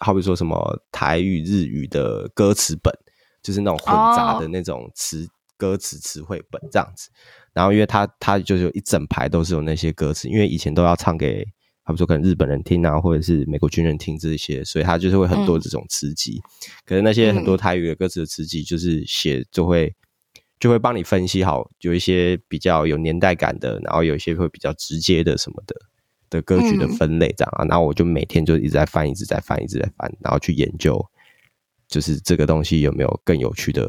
[0.00, 2.92] 好比说什么台语、日语的歌词本，
[3.40, 5.28] 就是那种混杂的那种词、oh.
[5.56, 7.08] 歌词词汇本这样子。
[7.52, 11.46] 然后因为他他就是有一整排都是有那些歌词，因为以前都要唱给，
[11.88, 16.38] 好比说可能日本人听啊，或者是美国军人听这些，所以他就是会很多这种词集。
[16.44, 16.52] 嗯、
[16.84, 19.96] 可是那些很多台语的歌词的词集，就是写就会
[20.60, 25.74] 就会帮你分析好，有一些比较有年代感的，然后有一些会比较直接的什么的。
[26.30, 31.02] 的歌曲的分类这样啊，然后我就每天就一直在翻，一直在翻，一直在翻，然后去研究，
[31.88, 33.88] 就是这个东西有没有更有趣的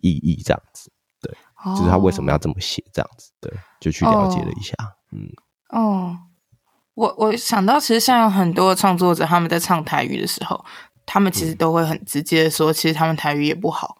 [0.00, 1.34] 意义这样子，对，
[1.74, 4.76] 就是他为什么要这么写这样子，对，就去了解了一下，
[5.10, 5.28] 嗯，
[5.70, 6.16] 哦，
[6.94, 10.64] 我我想到其实像有很多创作者他们在唱台语的时候，
[11.06, 13.96] 他们其实都会很直接的说，其实他们台语也不好，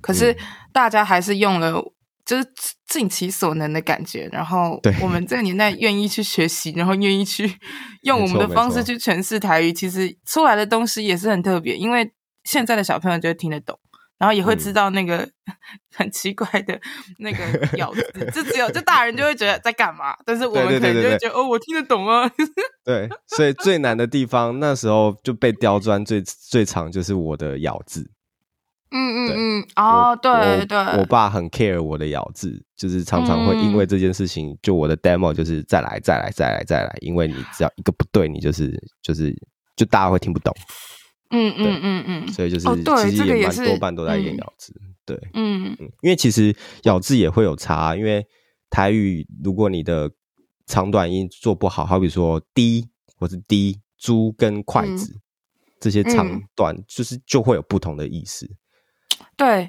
[0.00, 0.36] 可是
[0.72, 1.82] 大家还是用了。
[2.26, 2.44] 就是
[2.88, 7.48] 尽其所能的感觉，然后我们这个年代愿意去学习，然后愿意去
[8.02, 11.76] 用我们的方式去诠释台语，其实出来的东西也是很特别。
[11.76, 12.10] 因为
[12.42, 13.78] 现在的小朋友就听得懂，
[14.18, 15.28] 然后也会知道那个
[15.94, 16.80] 很奇怪的
[17.18, 22.30] 那个咬字，就只有就大人就会觉得在干嘛，但是我们可能就会觉得哦，我听得懂啊。
[22.84, 28.10] 对，所以最难的地方那时候就被刁钻最最长就是我的咬字。
[28.92, 39.34] 嗯嗯嗯，哦，对对，我爸很 care 我的咬字，就是常常会因为这件事情，就我的 demo 就是再来再来再来再来，因为你只要一个不对，你就是就是
[39.74, 40.54] 就大家会听不懂。
[41.30, 42.66] 嗯嗯嗯嗯，所以就是
[43.10, 44.72] 其实也蛮多半都在练咬字，
[45.04, 45.76] 对，嗯。
[45.78, 46.54] 嗯，因为其实
[46.84, 48.24] 咬字也会有差，因为
[48.70, 50.10] 台语，如果你的
[50.66, 55.20] 长短音做不好，好比说“低”或是“低”，猪跟筷子、嗯、
[55.80, 58.48] 这些长短，就是就会有不同的意思。
[59.36, 59.68] 对，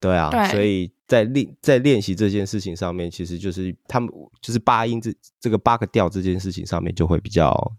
[0.00, 4.08] 对啊，对，所以在练在练习这件事情上面，其实就是他们
[4.40, 7.72] 就是八音这这个八个调这件事情上面就会比较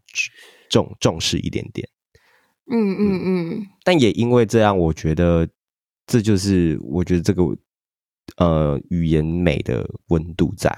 [0.69, 1.87] 重重视一点点。
[2.71, 3.67] 嗯嗯嗯。
[3.83, 5.47] 但也因为这样，我觉得
[6.05, 7.43] 这就是我觉得这个
[8.37, 10.69] 呃语言美的温度在，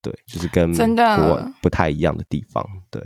[0.00, 3.02] 对，就是跟真的不太一样的地方，对。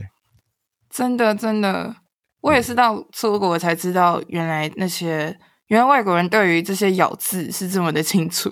[0.90, 1.96] 真的真的，
[2.40, 5.38] 我也是到出国才知道，原来那些。
[5.68, 8.48] 原来外国人对于这些咬字是这么的清楚，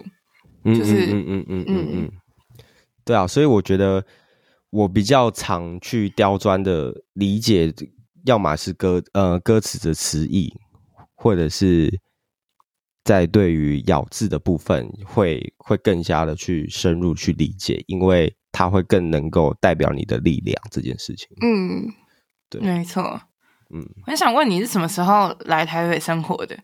[0.64, 2.10] 就是嗯嗯嗯嗯嗯，
[3.04, 4.04] 对啊，所以我觉得
[4.70, 7.72] 我比较常去刁钻的理解，
[8.24, 10.52] 要么是歌呃歌词的词义，
[11.14, 12.00] 或者是
[13.04, 21.28] 在对于咬字的部分会会更加的去深入去理解，因为它会更能够代表你的力量这件事情。
[21.42, 21.92] 嗯，
[22.48, 23.20] 对，没错。
[23.70, 26.58] 嗯，我想问你是什么时候来台北生活的？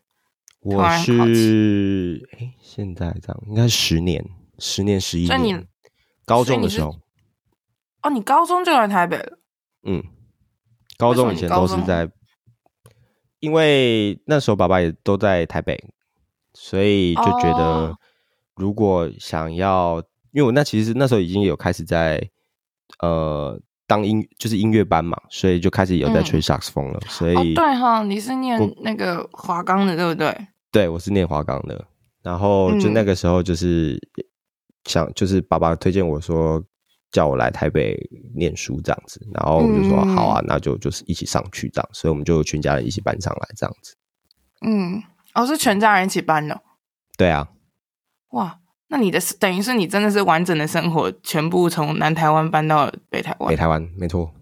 [0.60, 4.24] 我是哎，现在这样应该是十年，
[4.58, 5.66] 十年十一年。
[6.26, 6.96] 高中的时候，
[8.02, 9.38] 哦，你高中就来台北了？
[9.82, 10.04] 嗯，
[11.00, 12.08] 高中以前都是在，
[13.40, 15.82] 因为那时候爸爸也都在台北，
[16.54, 17.96] 所以就觉得
[18.54, 22.22] 如果想要，哦、因为我那其实那时候已经有开始在
[23.00, 27.00] 呃当音就是音乐班嘛，所以就开始有在吹萨克斯风了。
[27.02, 30.46] 嗯、所以、哦、对哈，你是念那个华冈的对不对？
[30.70, 31.84] 对，我是念华冈的，
[32.22, 33.98] 然后就那个时候就是
[34.84, 36.62] 想，嗯、就是爸爸推荐我说
[37.10, 37.98] 叫我来台北
[38.34, 43.96] 念书这样子，然后我就说、嗯、好啊，那就就是一起上去这样，所以我们就全家人一起搬上来这样子。
[44.64, 45.02] 嗯，
[45.34, 46.60] 哦，是全家人一起搬的。
[47.16, 47.48] 对啊。
[48.30, 53.48] 哇，那你的等于是你真的是完整的生活全部从南台湾搬到北台湾？
[53.48, 54.32] 北台湾，没错。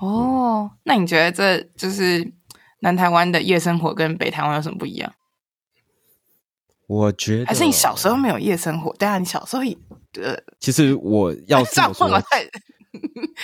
[0.00, 2.32] 哦，那你觉得这就是
[2.80, 5.12] 南台湾的夜生活跟北台湾有什么不一样？
[6.86, 9.76] 我觉得还是你小时候没有夜生活，对啊，你小时候也
[10.22, 12.08] 呃，其实我 要这么说，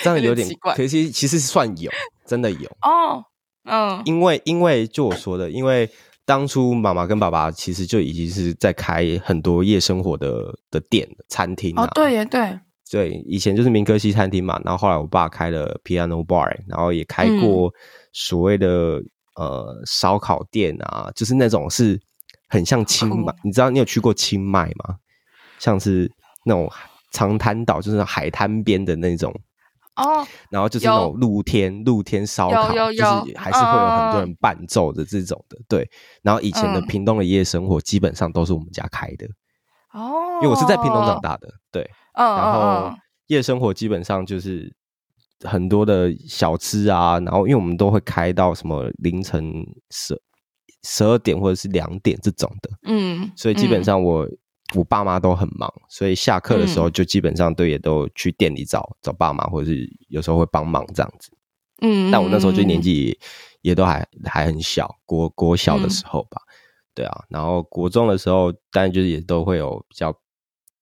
[0.03, 0.75] 这样有点奇怪。
[0.75, 1.91] 可是其实算有，
[2.27, 3.25] 真的有哦，
[3.65, 5.89] 嗯，因为因为就我说的，因为
[6.25, 11.85] 当初妈妈跟爸爸其实就已经是在开很多夜生活的的店、餐厅啊。
[11.85, 12.59] 哦，对耶，对
[12.91, 17.73] 对，以前就是民科西餐厅嘛，然后后来我爸开了 Piano Bar，然后也开过
[18.13, 18.99] 所谓的、
[19.39, 22.01] 嗯、呃烧烤店啊，就是那种是。
[22.47, 24.97] 很像清迈，你知道你有去过清迈吗？
[25.59, 26.09] 像是
[26.45, 26.71] 那种
[27.11, 29.35] 长滩岛，就是海滩边的那种。
[29.97, 30.27] 哦。
[30.51, 35.59] 然后就是那种露天露天烧烤，就是还是会有很多人伴奏的这种的。
[35.69, 35.89] 对，
[36.23, 39.27] 然后以前的屏东的夜生活基本上都是我们家开的。
[39.93, 41.49] 哦，因为我是在屏东长大的。
[41.73, 42.95] 对，然后
[43.27, 44.75] 夜生活基本上就是
[45.43, 49.53] 很多的小吃啊，然后因为我们都会开到什么凌晨
[49.91, 50.21] 十。
[50.87, 54.39] 十二点或者是两点这种的，嗯，所以基本上我、嗯、
[54.75, 61.31] 我爸妈都很忙，所以下课的时候就基本上都也都去店里找找爸妈，或者是有时候会帮忙这样子，
[61.83, 63.19] 嗯，但我那时候就年纪
[63.61, 66.53] 也都还还很小，国国小的时候吧，嗯、
[66.95, 70.13] 对啊，然后国中的时候当然就是也都会有比较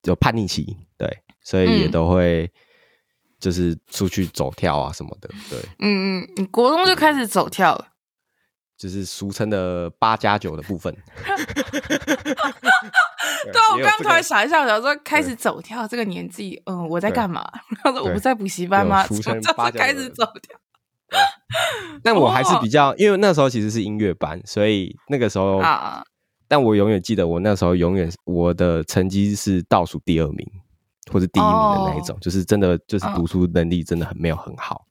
[0.04, 1.08] 有叛逆期，对，
[1.42, 2.50] 所以也都会
[3.40, 7.88] 就是出去走跳啊什么的，对，嗯嗯，你国中就开始走跳了。
[8.82, 10.92] 就是俗称的八加九的部分。
[13.44, 17.48] 对，我刚刚突然想一下，我想说开始走跳这个年纪，嗯，我在干嘛？
[17.84, 19.04] 他说我不在补习班吗？
[19.04, 20.58] 俗称八加九，开始走跳。
[22.02, 26.04] 但我还是比较，因为那时候其实是音乐班，所以那个时候啊，
[26.48, 30.44] 但我永远记得我那时候永远我的成绩是倒数第二名
[31.12, 34.84] 或者第一名的那一种，就是真的就是读书能力真的很没有很好。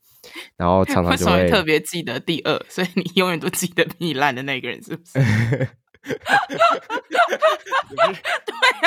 [0.57, 5.13] 然后常常就会，特别记得第二， 所以你永远都记得比你烂的那个人，是不是？
[6.01, 6.17] 对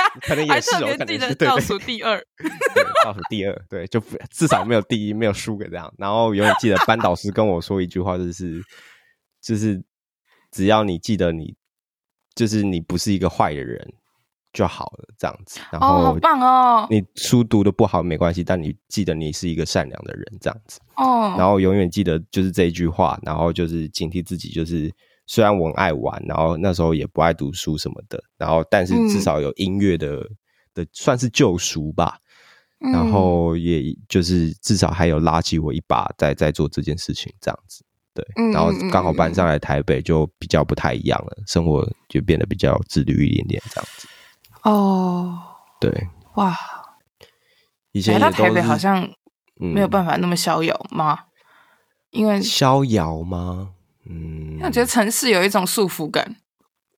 [0.00, 2.20] 啊，可能也是哦，还特别记得倒数第二，
[3.04, 5.92] 倒数第二，对，就至少没有第一，没有输给这样。
[5.96, 8.60] 然后永远记得班导师跟我说一句话，就是，
[9.40, 9.80] 就是
[10.50, 11.54] 只要你记得你，
[12.34, 13.94] 就是你不是一个坏的人。
[14.54, 15.60] 就好了，这样子。
[15.70, 16.86] 然后，哦，好棒哦！
[16.88, 20.80] 你书读的不好没关系，但你记得你是一个善良的人，这样子。
[20.96, 21.34] 哦。
[21.36, 24.90] 然后永远记得就是这一句话，然后就是警惕自己，就是
[25.26, 30.36] 虽然我很爱玩，然后那时候也不爱读书什么的，然后但是至少有音乐的、嗯、
[30.72, 32.18] 的算是救赎吧。
[32.92, 37.82] 然后也就是至少还有拉起我一把在，在在做这件事情，这样子。
[38.12, 38.22] 对。
[38.52, 44.06] 然后刚好搬上来台北，就比较不太一样了，生活就变得比较自律一点点，这样子。
[44.64, 45.38] 哦，
[45.80, 46.56] 对，哇，
[47.92, 49.08] 以前来到台北好像
[49.54, 51.18] 没有办法那么逍遥吗？
[52.12, 53.70] 嗯、因为逍遥吗？
[54.06, 56.36] 嗯，我觉得城市有一种束缚感。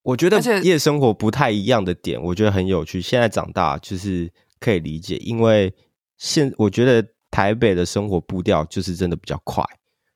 [0.02, 3.02] 我觉得夜生活不太一样的点，我觉得很有趣。
[3.02, 5.74] 现在长大就是可以理解，因为
[6.16, 9.64] 现我觉得台北的生活步调就是真的比较快，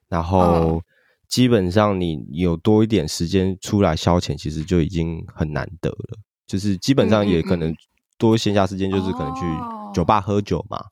[0.08, 0.80] 然后
[1.28, 6.18] 基本上你有多一点时间出来消遣，其实就已经很难得了。
[6.50, 7.72] 就是基本上也可能
[8.18, 9.42] 多闲暇时间，就是可能去
[9.94, 10.84] 酒吧喝酒嘛。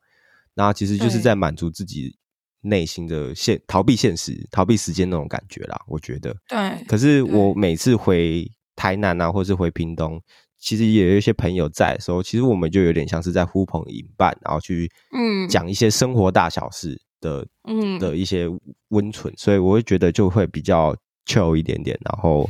[0.54, 2.16] 然后其实就是在满足自己
[2.61, 5.80] 内心的现逃避现实、逃避时间那种感觉啦。
[5.88, 6.84] 我觉得，对。
[6.86, 10.22] 可是我每次回台南啊，或是回屏东，
[10.61, 18.46] 其实也有一些朋友在的时候，其实我们就有点像是在呼朋引伴，然后去嗯讲一些生活大小事的嗯的一些
[18.90, 20.96] 温存，所以我会觉得就会比较
[21.26, 22.48] chill 一点点，然后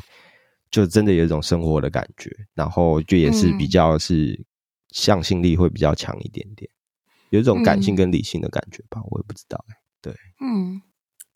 [0.71, 4.45] 就真的有一种生活的感觉，然后就也是比较是
[4.91, 6.71] 向心力会比较强一点点，
[7.31, 10.81] 有一种感性跟理性的感觉吧，我也不知道哎，对，嗯，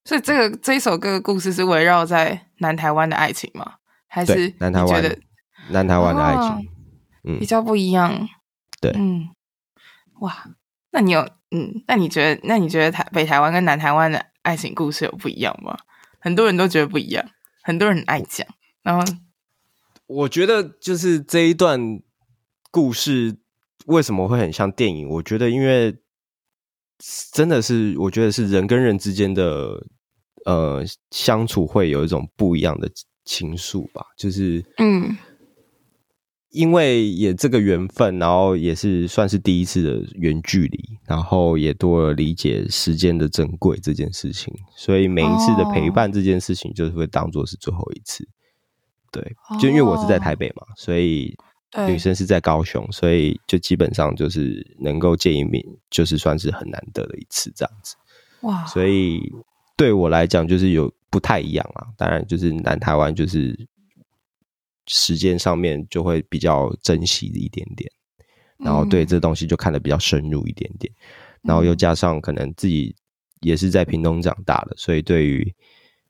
[0.04, 3.74] 所以这个这一首歌的故事是围绕在南台湾的爱情吗？
[4.06, 5.18] 还是南台湾，
[5.70, 6.62] 南台湾的爱情，哦、
[7.24, 8.28] 嗯，比较不一样。
[8.78, 9.30] 对，嗯，
[10.20, 10.50] 哇，
[10.90, 11.20] 那你有，
[11.50, 15.78] 嗯，那你觉得，那你觉得台北台湾跟南台湾的爱情故事有不一样吗？
[16.20, 17.24] 很多人都觉得不一样，
[17.62, 18.46] 很多人爱讲。
[18.82, 19.04] 然后，
[20.06, 22.00] 我觉得就是这一段
[22.70, 23.36] 故事
[23.86, 25.08] 为什么会很像电影？
[25.08, 25.96] 我觉得，因为
[27.32, 29.86] 真的是，我觉得是人跟人之间的
[30.44, 32.90] 呃相处会有一种不一样的。
[33.24, 35.16] 情愫吧，就是嗯，
[36.50, 48.28] 因为也这个缘分，然后也是算是第一次的远距离，然后也多了理解时间的珍贵这件事情，所以每一次的陪伴这件事情，就是会当做是最后一次。
[49.12, 51.36] 对，就因为我是在台北嘛，所以
[51.86, 57.94] 女生是在高雄，所以就基本上就是能够见一面，就是算是很难得的一次这样子。
[58.40, 59.20] 哇，所以
[59.76, 60.92] 对我来讲，就是有。
[61.12, 63.68] 不太一样啊，当然就是南台湾就是
[64.86, 67.86] 时间上面就会比较珍惜一点点，
[68.56, 70.90] 然后对这东西就看得比较深入一点点，
[71.42, 72.96] 然后又加上可能自己
[73.42, 75.54] 也是在屏东长大的，所以对于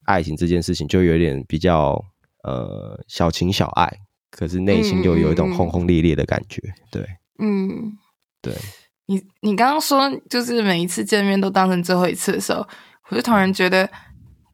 [0.04, 2.00] 爱情这件事情就有点比较
[2.42, 7.06] 呃小情小爱，可是内心又有一种轰轰烈烈的感觉，对，
[7.38, 7.98] 嗯，
[8.40, 8.54] 对。
[9.06, 12.66] 你你刚刚说就是每一次见面都当成最后一次的时候，
[13.08, 13.88] 我就突然觉得。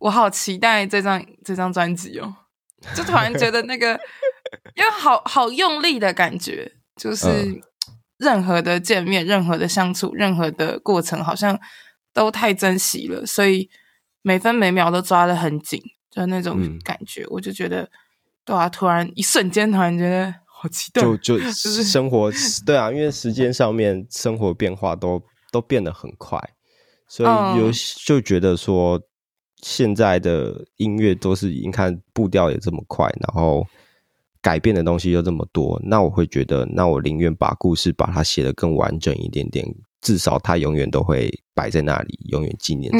[0.00, 2.32] 我好期待这张这张专辑哦！
[2.94, 3.98] 就突然觉得那个，
[4.76, 7.60] 因为好好用力的感觉，就是
[8.16, 11.58] 任何的见面、任何的相处、任何的过程，好像
[12.14, 13.68] 都太珍惜了，所以
[14.22, 15.82] 每分每秒都抓得很紧，
[16.18, 17.88] 就那种感觉，嗯、我就觉得，
[18.44, 22.30] 对啊，突然一瞬间，突然觉得好期待，就就 就是生活，
[22.66, 26.38] 对啊，因为时间上面生活变化都都变得很快，
[27.06, 27.70] 所以有
[28.04, 29.00] 就觉得说。
[29.60, 33.66] 现在的音乐都是，你看步调也这么快，然后
[34.40, 39.66] 改变的东西又这么多，那我会觉得，那我宁愿把故事把它写得更完整一点点，
[40.00, 42.98] 至少它永远都会摆在那里，永远纪念着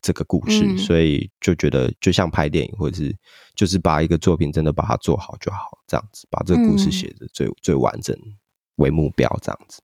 [0.00, 0.64] 这个故事。
[0.64, 3.16] 嗯、所以就觉得，就像拍电影，或者是
[3.54, 8.16] 就是把一个作品真的把它做好就好，这样子把这个故事写的最、嗯、最完整
[8.76, 9.82] 为目标，这样子。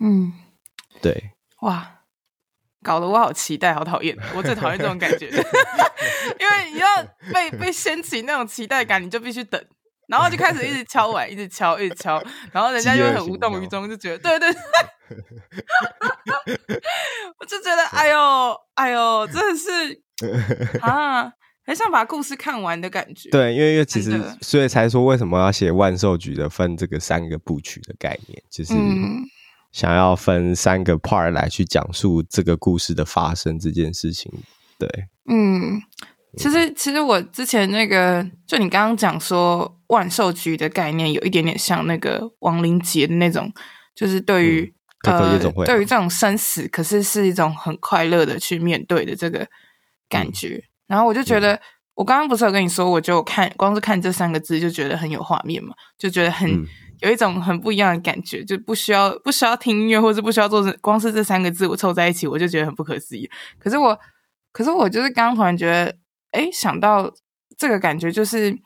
[0.00, 0.32] 嗯，
[1.00, 1.98] 对，哇。
[2.84, 4.18] 搞得我好期待，好讨厌！
[4.34, 6.88] 我最讨厌这种感觉， 因为你要
[7.32, 9.64] 被被掀起那种期待感，你就必须等，
[10.12, 14.60] 然后就开始一直敲碗，一直敲，一直敲，然后人家就很无动于衷，就觉得对对对，
[17.40, 19.98] 我就觉得哎呦哎呦，真的是
[20.82, 21.32] 啊，
[21.64, 23.30] 很想把故事看完的感觉。
[23.30, 28.74] 对，因为因为其实所以才说为什么要写万寿菊的分这个三个部曲的概念，就是。
[28.74, 29.24] 嗯
[29.72, 34.30] 想要分三个 part 来去讲述这个故事的发生这件事情，
[34.78, 34.86] 对，
[35.30, 35.80] 嗯，
[36.36, 43.52] 其实其实我之前那个，就你刚刚讲说万寿菊的概念，有一点点像那个亡灵节的那种，
[43.94, 44.74] 就是对于、
[45.06, 49.46] 嗯、呃，对于这种生死，可是是一种很快乐的去面对的这个
[50.08, 50.56] 感觉。
[50.56, 51.60] 嗯、然后我就觉得，嗯、
[51.94, 56.50] 我刚刚不是有跟你说，我就看光是看这三个字就觉得很有画面嘛，就觉得很。
[56.50, 56.66] 嗯
[57.02, 63.28] 有一种很不一样的感觉，就不需要不需要听音乐，或者不需要做，光是这三个字我凑在一起，我就觉得很不可思议。
[63.58, 63.98] 可是我，
[64.52, 65.96] 可是我就是刚刚突然觉得，
[66.30, 67.12] 哎，想到
[67.58, 68.56] 这个感觉，就是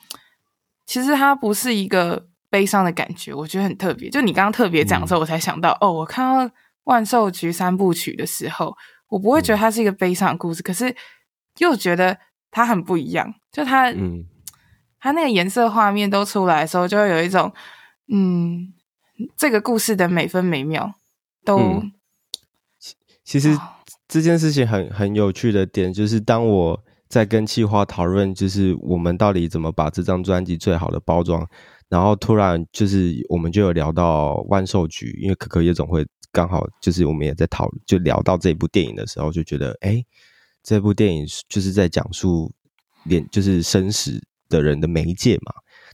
[0.87, 4.09] 其实它不是一个悲伤的感觉，我觉得很特别。
[4.09, 6.47] 就你刚刚特别讲的时候，我才想到，嗯、哦，我看到
[6.85, 8.75] 《万寿菊三部曲》的时候，
[9.09, 10.95] 我不会觉得它是一个悲伤的故事，嗯、可是
[11.59, 12.17] 又觉得
[12.51, 13.35] 它很不一样。
[13.53, 14.25] 就它，嗯，
[15.01, 17.53] 它那个颜色画面都出来的时候，就会有一种。
[18.09, 18.73] 嗯，
[19.37, 20.95] 这个故事的每分每秒
[21.45, 21.93] 都、嗯、
[23.25, 23.59] 其实
[24.07, 31.49] 这件事情很很有趣的点，就是当我在跟企划讨论，就是我们到底怎么把这张专辑最好的包装，
[31.89, 40.05] 然后突然就是我们就有聊到万寿菊，因为可可夜总会刚好就是我们也在讨论，就聊到这部电影的时候，就觉得哎，
[40.63, 42.53] 这部电影就是在讲述
[43.05, 45.53] 连就是生死的人的媒介嘛。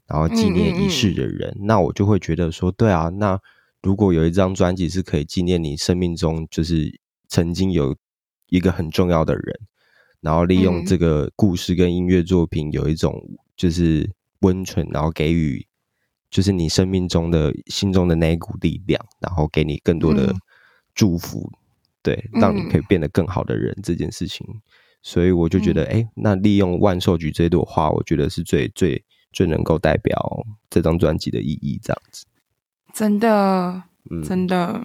[0.09, 3.39] 然后纪念一世的人，嗯嗯嗯，那我就会觉得说，对啊，那
[3.83, 7.97] 如果有一张专辑是可以纪念你生命中就是曾经有
[8.49, 9.61] 一个很重要的人，
[10.23, 13.23] 然后利用这个故事跟音乐作品有一种
[13.55, 14.11] 就是
[14.41, 15.67] 温存，然后给予
[16.31, 20.35] 就是你生命中的心中的那一股力量，然后给你更多的
[20.95, 21.59] 祝福，嗯、
[22.03, 24.47] 对，让你可以变得更好的人这件事情，
[25.03, 29.05] 所以我就觉得，哎、嗯，那利用万寿菊这朵花，我觉得是最最。
[29.35, 32.27] 最能够代表这张专辑的意义，这样子，
[32.93, 34.85] 真的，嗯，真的，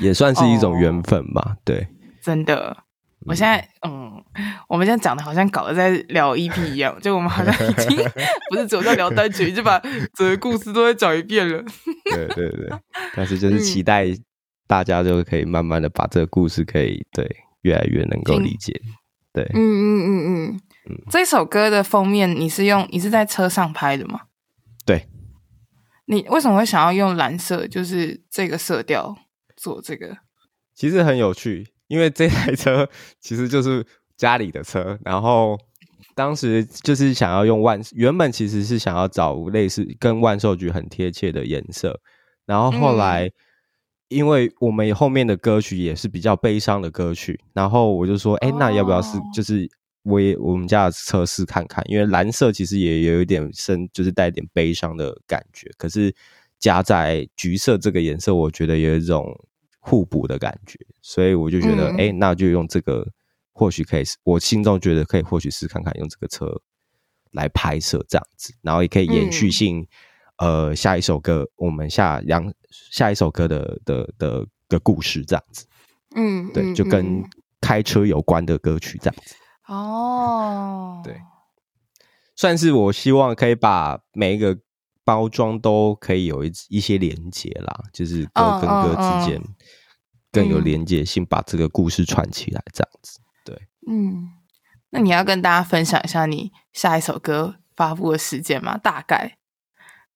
[0.00, 1.56] 也算是一种缘分吧。
[1.56, 1.88] 哦、对，
[2.22, 2.84] 真的。
[3.26, 4.22] 我现在，嗯，
[4.68, 7.96] 我们现在讲的好像搞得在聊 EP 一样，就我们好像已经
[8.50, 9.78] 不是只有在聊单曲，就把
[10.14, 11.62] 整个故事都在讲一遍了。
[12.10, 12.70] 对对对，
[13.14, 14.06] 但是就是期待
[14.66, 17.28] 大家就可以慢慢的把这个故事可以对
[17.62, 18.80] 越来越能够理解。
[19.32, 21.02] 对，嗯嗯嗯嗯。
[21.10, 24.22] 这首歌的封面你是用你是在车上拍的吗？
[24.84, 25.08] 对。
[26.08, 29.16] 你为什么会想要用蓝色，就是这个色调
[29.56, 30.18] 做这个？
[30.72, 32.88] 其实很有趣，因为这台车
[33.20, 35.58] 其实就是家里的车，然后
[36.14, 42.00] 当时就是想要用万，原本其实是想要找类似跟万寿菊很贴切的颜色，
[42.44, 43.30] 然后后来
[44.08, 49.68] 因为我们后面的歌曲也是比较悲伤的歌曲，然后我就说，哎，那要不要是就是。
[50.08, 55.68] 我也我们家的车试看看，因为蓝色其实也有一点深，就是带点悲伤的感觉。
[55.76, 56.14] 可是
[56.60, 59.26] 加在橘色这个颜色，我觉得有一种
[59.88, 63.06] 互补的感觉，所以我就觉得，哎、那就用这个，
[63.52, 64.02] 或许可以。
[64.24, 66.60] 我心中觉得可以，或许试看看用这个车
[67.30, 69.86] 来拍摄这样子，然后也可以延续性。
[70.38, 75.64] 嗯、呃，下一首歌，我们下两下一首歌的的的的故事这样子。
[76.14, 77.22] 嗯，对，就跟
[77.60, 79.34] 开车有关的歌曲这样子。
[79.66, 81.04] 哦，oh.
[81.04, 81.22] 对，
[82.34, 84.58] 算是我希望可以把每一个
[85.04, 89.40] 包装都可以有一一些连接啦，就是歌跟歌之间
[90.36, 93.18] 更有连接性，把这个故事串起来，这样子。
[93.44, 93.58] 对，
[93.88, 94.28] 嗯，
[94.90, 98.76] 那你要跟大家分享一下你下一首歌发布的时间吗？
[98.76, 99.38] 大概？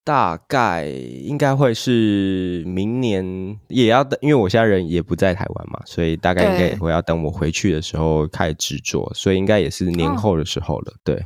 [0.02, 10.92] 大概应该会是明年，也要等，因为我现在人也不在台湾嘛，所以大概应该也会要等我回去的时候开始制作，所以应该也是年后的时候了。
[10.92, 11.16] 哦、对，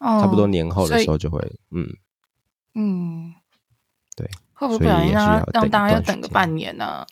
[0.00, 1.40] 哦、差不多年后的时候就会，
[1.70, 1.86] 嗯
[2.74, 3.32] 嗯，
[4.16, 7.06] 对，会不会让让大家要等个半年呢、啊？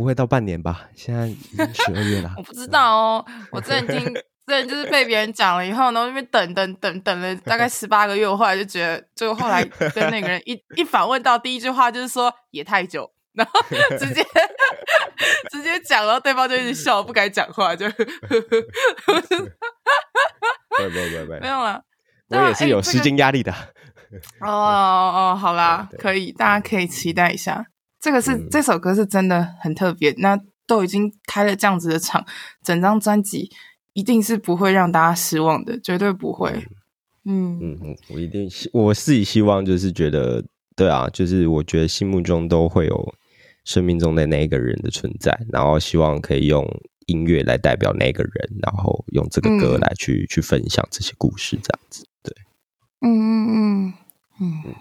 [0.00, 0.88] 不会到半年吧？
[0.96, 4.12] 现在已经十二月了， 我不知道哦，我真的听。
[4.46, 13.60] 对，就是被别人讲了以后，然后那边等等等等了大概十八个月，我后来就觉得，就后来跟那个人一 一反问到第一句话就是说也太久，然后
[13.96, 14.26] 直接
[15.52, 18.56] 直接讲，然后对方就一直笑，不敢讲话，就，不不不
[21.26, 21.80] 不，没有了，
[22.30, 23.52] 我也是有时间压力的。
[24.40, 27.66] 哦哦，好啦，可以，大家可以期待一下，
[28.00, 32.24] 这个是、嗯、这首歌是真的很特别，那都已经开了这样子的场，
[32.62, 33.50] 整张专辑。
[33.92, 36.48] 一定是不会让大家失望的，绝对不会。
[37.24, 40.44] 嗯嗯嗯，我一定希我自己希望就是觉得，
[40.76, 43.14] 对啊，就是我觉得心目中都会有
[43.64, 46.64] 生命中的那一个人的存在，然后希望可以用
[47.06, 48.32] 音乐来代表那个人，
[48.62, 52.06] 然后用这个歌来去、嗯、去分享这些故事，这样子。
[52.22, 52.32] 对，
[53.00, 53.94] 嗯嗯
[54.38, 54.74] 嗯嗯，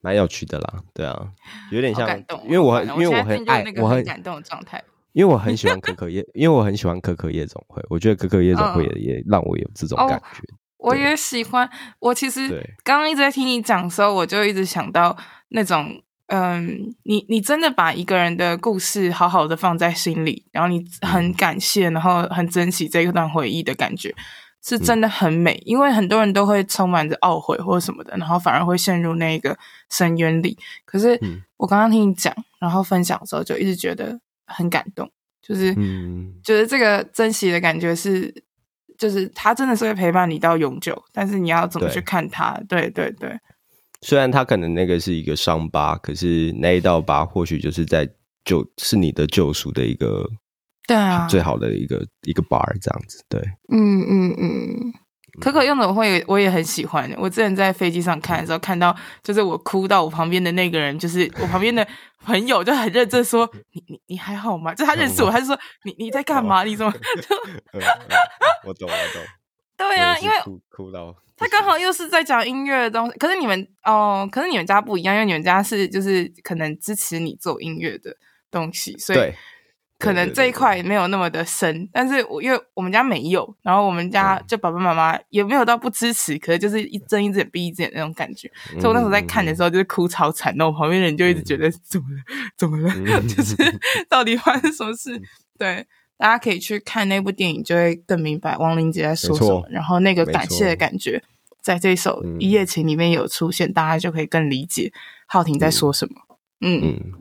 [0.00, 0.74] 蛮有趣的啦。
[0.94, 1.28] 对啊，
[1.70, 2.08] 有点像，
[2.44, 4.82] 因为我因为我很爱，我很感动的状态。
[5.12, 10.42] 因为我很喜欢可可夜，因为我很喜欢可可夜总会，我觉得可可夜总会也也让我有这种感觉。
[10.78, 11.68] 我也喜欢。
[11.98, 12.48] 我其实
[12.84, 15.16] 刚刚一直在听你讲的时候，我就一直想到
[15.48, 24.14] 那种，嗯，你你真的把一个人的故事好好的放在心里，然后你很感谢，然后很珍惜这一段回忆的感觉，
[24.64, 25.54] 是真的很美。
[25.54, 29.56] 嗯、因为很多人都会充满着懊悔或者什么的，然后反而会陷入那个
[29.90, 30.58] 深渊里。
[30.84, 31.18] 可是
[31.56, 34.20] 我刚刚听你讲，然后分享的时候，就一直觉得。
[34.52, 35.08] 很感动，
[35.40, 38.34] 就是，嗯，觉得这个珍惜的感觉是，
[38.98, 42.60] 就是他真的是会陪伴你到永久，但是你要怎么去看他？
[42.68, 43.38] 对，对对对。
[44.02, 48.10] 虽然他可能那个是一个伤疤，可是那一道疤或许就是在
[48.44, 50.28] 救，是你的救赎的一个，
[50.90, 53.24] 对啊，最好的一个一个 bar 这样子。
[53.28, 54.92] 对，嗯嗯嗯
[55.40, 57.08] 可可用的我会我也很喜欢。
[57.16, 61.86] 我之前在飞机上看的时候，看到就是我哭到我旁边的那个人，就是我旁边的
[62.24, 66.64] 朋友就很认真说：“你你你还好吗？”就他认识我，他就说：“你你在干嘛？
[66.64, 66.92] 你怎么？”
[68.66, 69.22] 我懂，我懂。
[69.78, 73.16] 对啊，因为哭哭到他刚好又是在讲音乐的东西。
[73.16, 78.16] 可是你们哦，可是你们家不一样，因为你们家是就是可能支持你做音乐的
[78.50, 79.32] 东西，所以。
[80.00, 92.22] 可能这一块没有那么的深，对对对对，但是我因为我们家没有，然后我们家就爸爸妈妈也没有到不支持，可是就是一睁一只眼闭一只眼那种感觉，嗯、所以我那时候在看的时候就是哭超惨，然后我旁边人就一直觉得怎么了，
[92.56, 93.54] 怎么了，嗯、 就是
[94.08, 95.20] 到底发生什么事？
[95.58, 95.86] 对，
[96.16, 101.22] 大家可以去看那部电影，就会更明白王林杰在说什么，然后那个感谢的感觉，
[101.60, 104.90] 在这首《一夜情》里面有出现，大家就可以更理解
[105.26, 106.14] 浩廷在说什么。
[106.62, 107.12] 嗯。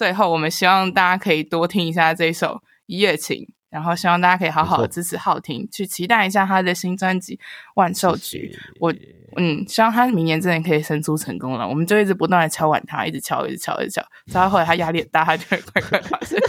[0.00, 2.54] 嗯最后，我们希望大家可以多听一下这首
[2.86, 3.36] 《一夜情》，
[3.68, 7.36] 然后希望大家可以好好的支持浩廷，去期待一下他的新专辑
[7.74, 8.56] 《万寿菊》。
[8.80, 8.90] 我
[9.36, 11.68] 嗯，希望他明年真的可以生出成功了。
[11.68, 16.46] 我们就一直不断的敲碗他，一直敲，一直敲，一直敲，直到后来他压力很大，他就会快快把生出。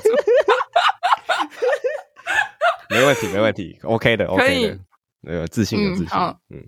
[2.90, 4.80] 没问题，没问题，OK 的，OK 的，
[5.24, 6.18] 那个自信的自信。
[6.18, 6.64] 嗯，嗯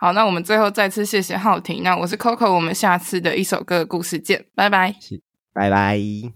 [0.00, 1.84] 好，那我们最后再次谢谢浩廷。
[1.84, 4.96] 那我是 Coco，我们下次的一首歌的故事见，拜拜。
[5.52, 6.32] 拜拜。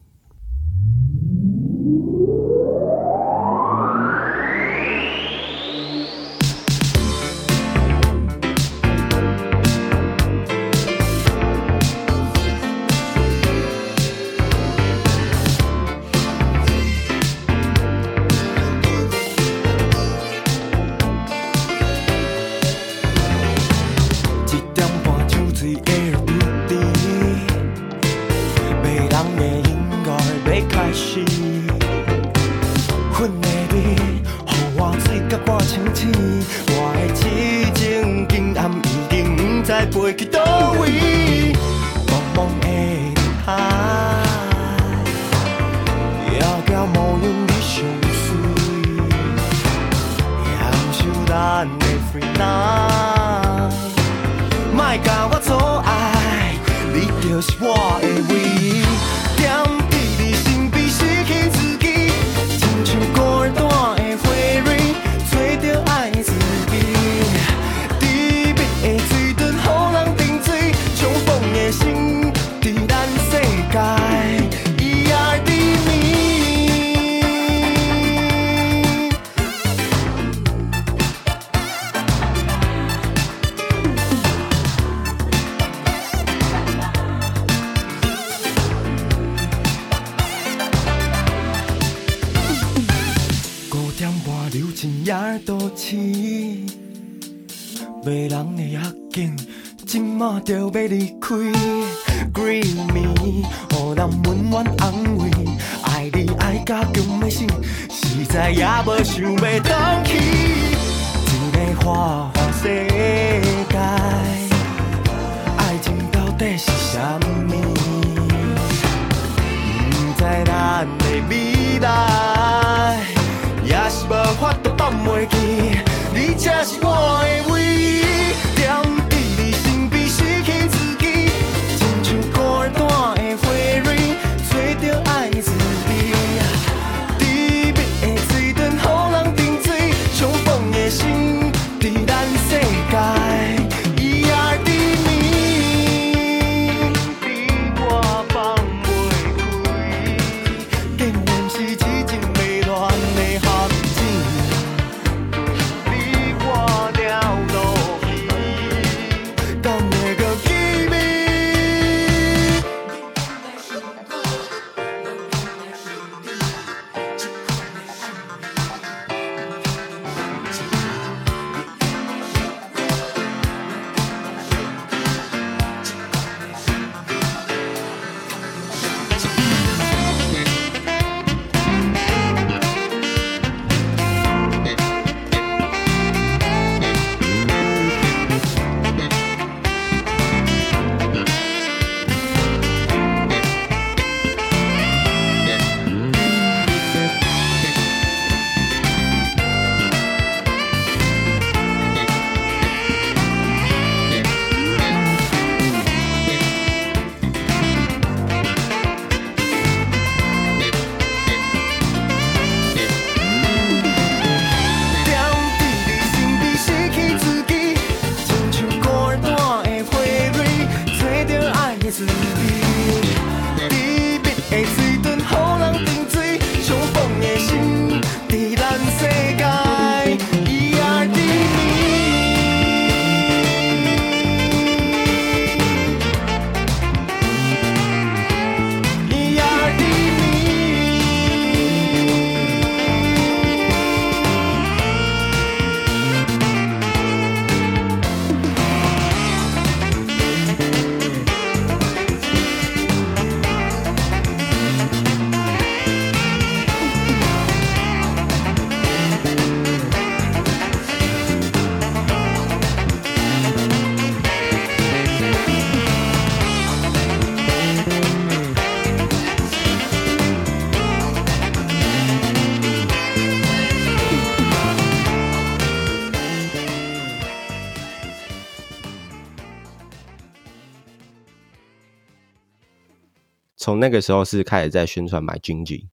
[283.84, 285.88] 那个时候是开始在宣传买 Gingy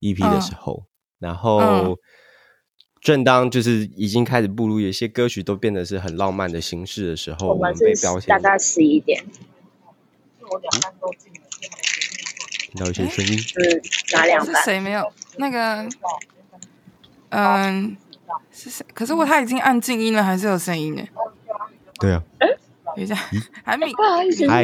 [0.00, 1.96] EP 的时候，嗯、然后、嗯、
[3.02, 8.28] 正当就是已经开始步入，有些歌曲都变得是很浪漫的形式的时候，我们被标签。
[8.28, 9.22] 大概十一点。
[12.70, 13.82] 听到一些声音，是
[14.14, 14.54] 哪两班？
[14.56, 15.12] 是谁没有？
[15.36, 15.86] 那个，
[17.28, 17.94] 嗯，
[18.50, 18.86] 是谁？
[18.94, 21.06] 可是我他已经按静音了，还是有声音呢？
[22.00, 22.22] 对啊。
[22.96, 23.14] 等一下，
[23.62, 23.92] 还没，你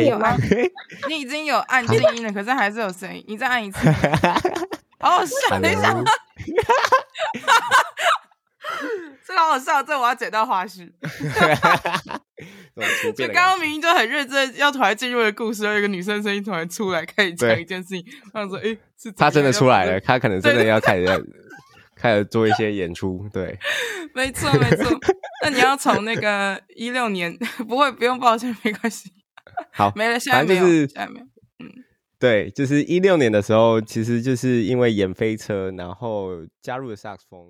[0.09, 0.37] 有按，
[1.09, 3.79] 你已经有按静音了，可是还是有声音，你再按一次。
[4.99, 5.95] 好 笑，等一下，
[9.27, 10.91] 这个好好笑，这我要剪到花絮。
[13.15, 18.03] 就刚刚明明就很认真，要突然进入的故事，有一个女生声音突然出来，开始讲一件事情，
[18.33, 21.05] 他说：“哎，是他真的出来了，他可能真的要开始
[22.03, 23.57] 开始做一些演出。”对，
[24.15, 24.99] 没错，没错。
[25.45, 27.33] 那你要从那个 一六年，
[27.69, 29.11] 不会，不用抱歉，没关系。
[29.73, 31.27] 好， 没了，现在没有，现在没有。
[31.61, 31.71] 嗯，
[32.19, 37.41] 对，就是一六年的时候，其实就是因为演飞车，然后加入了萨克斯风。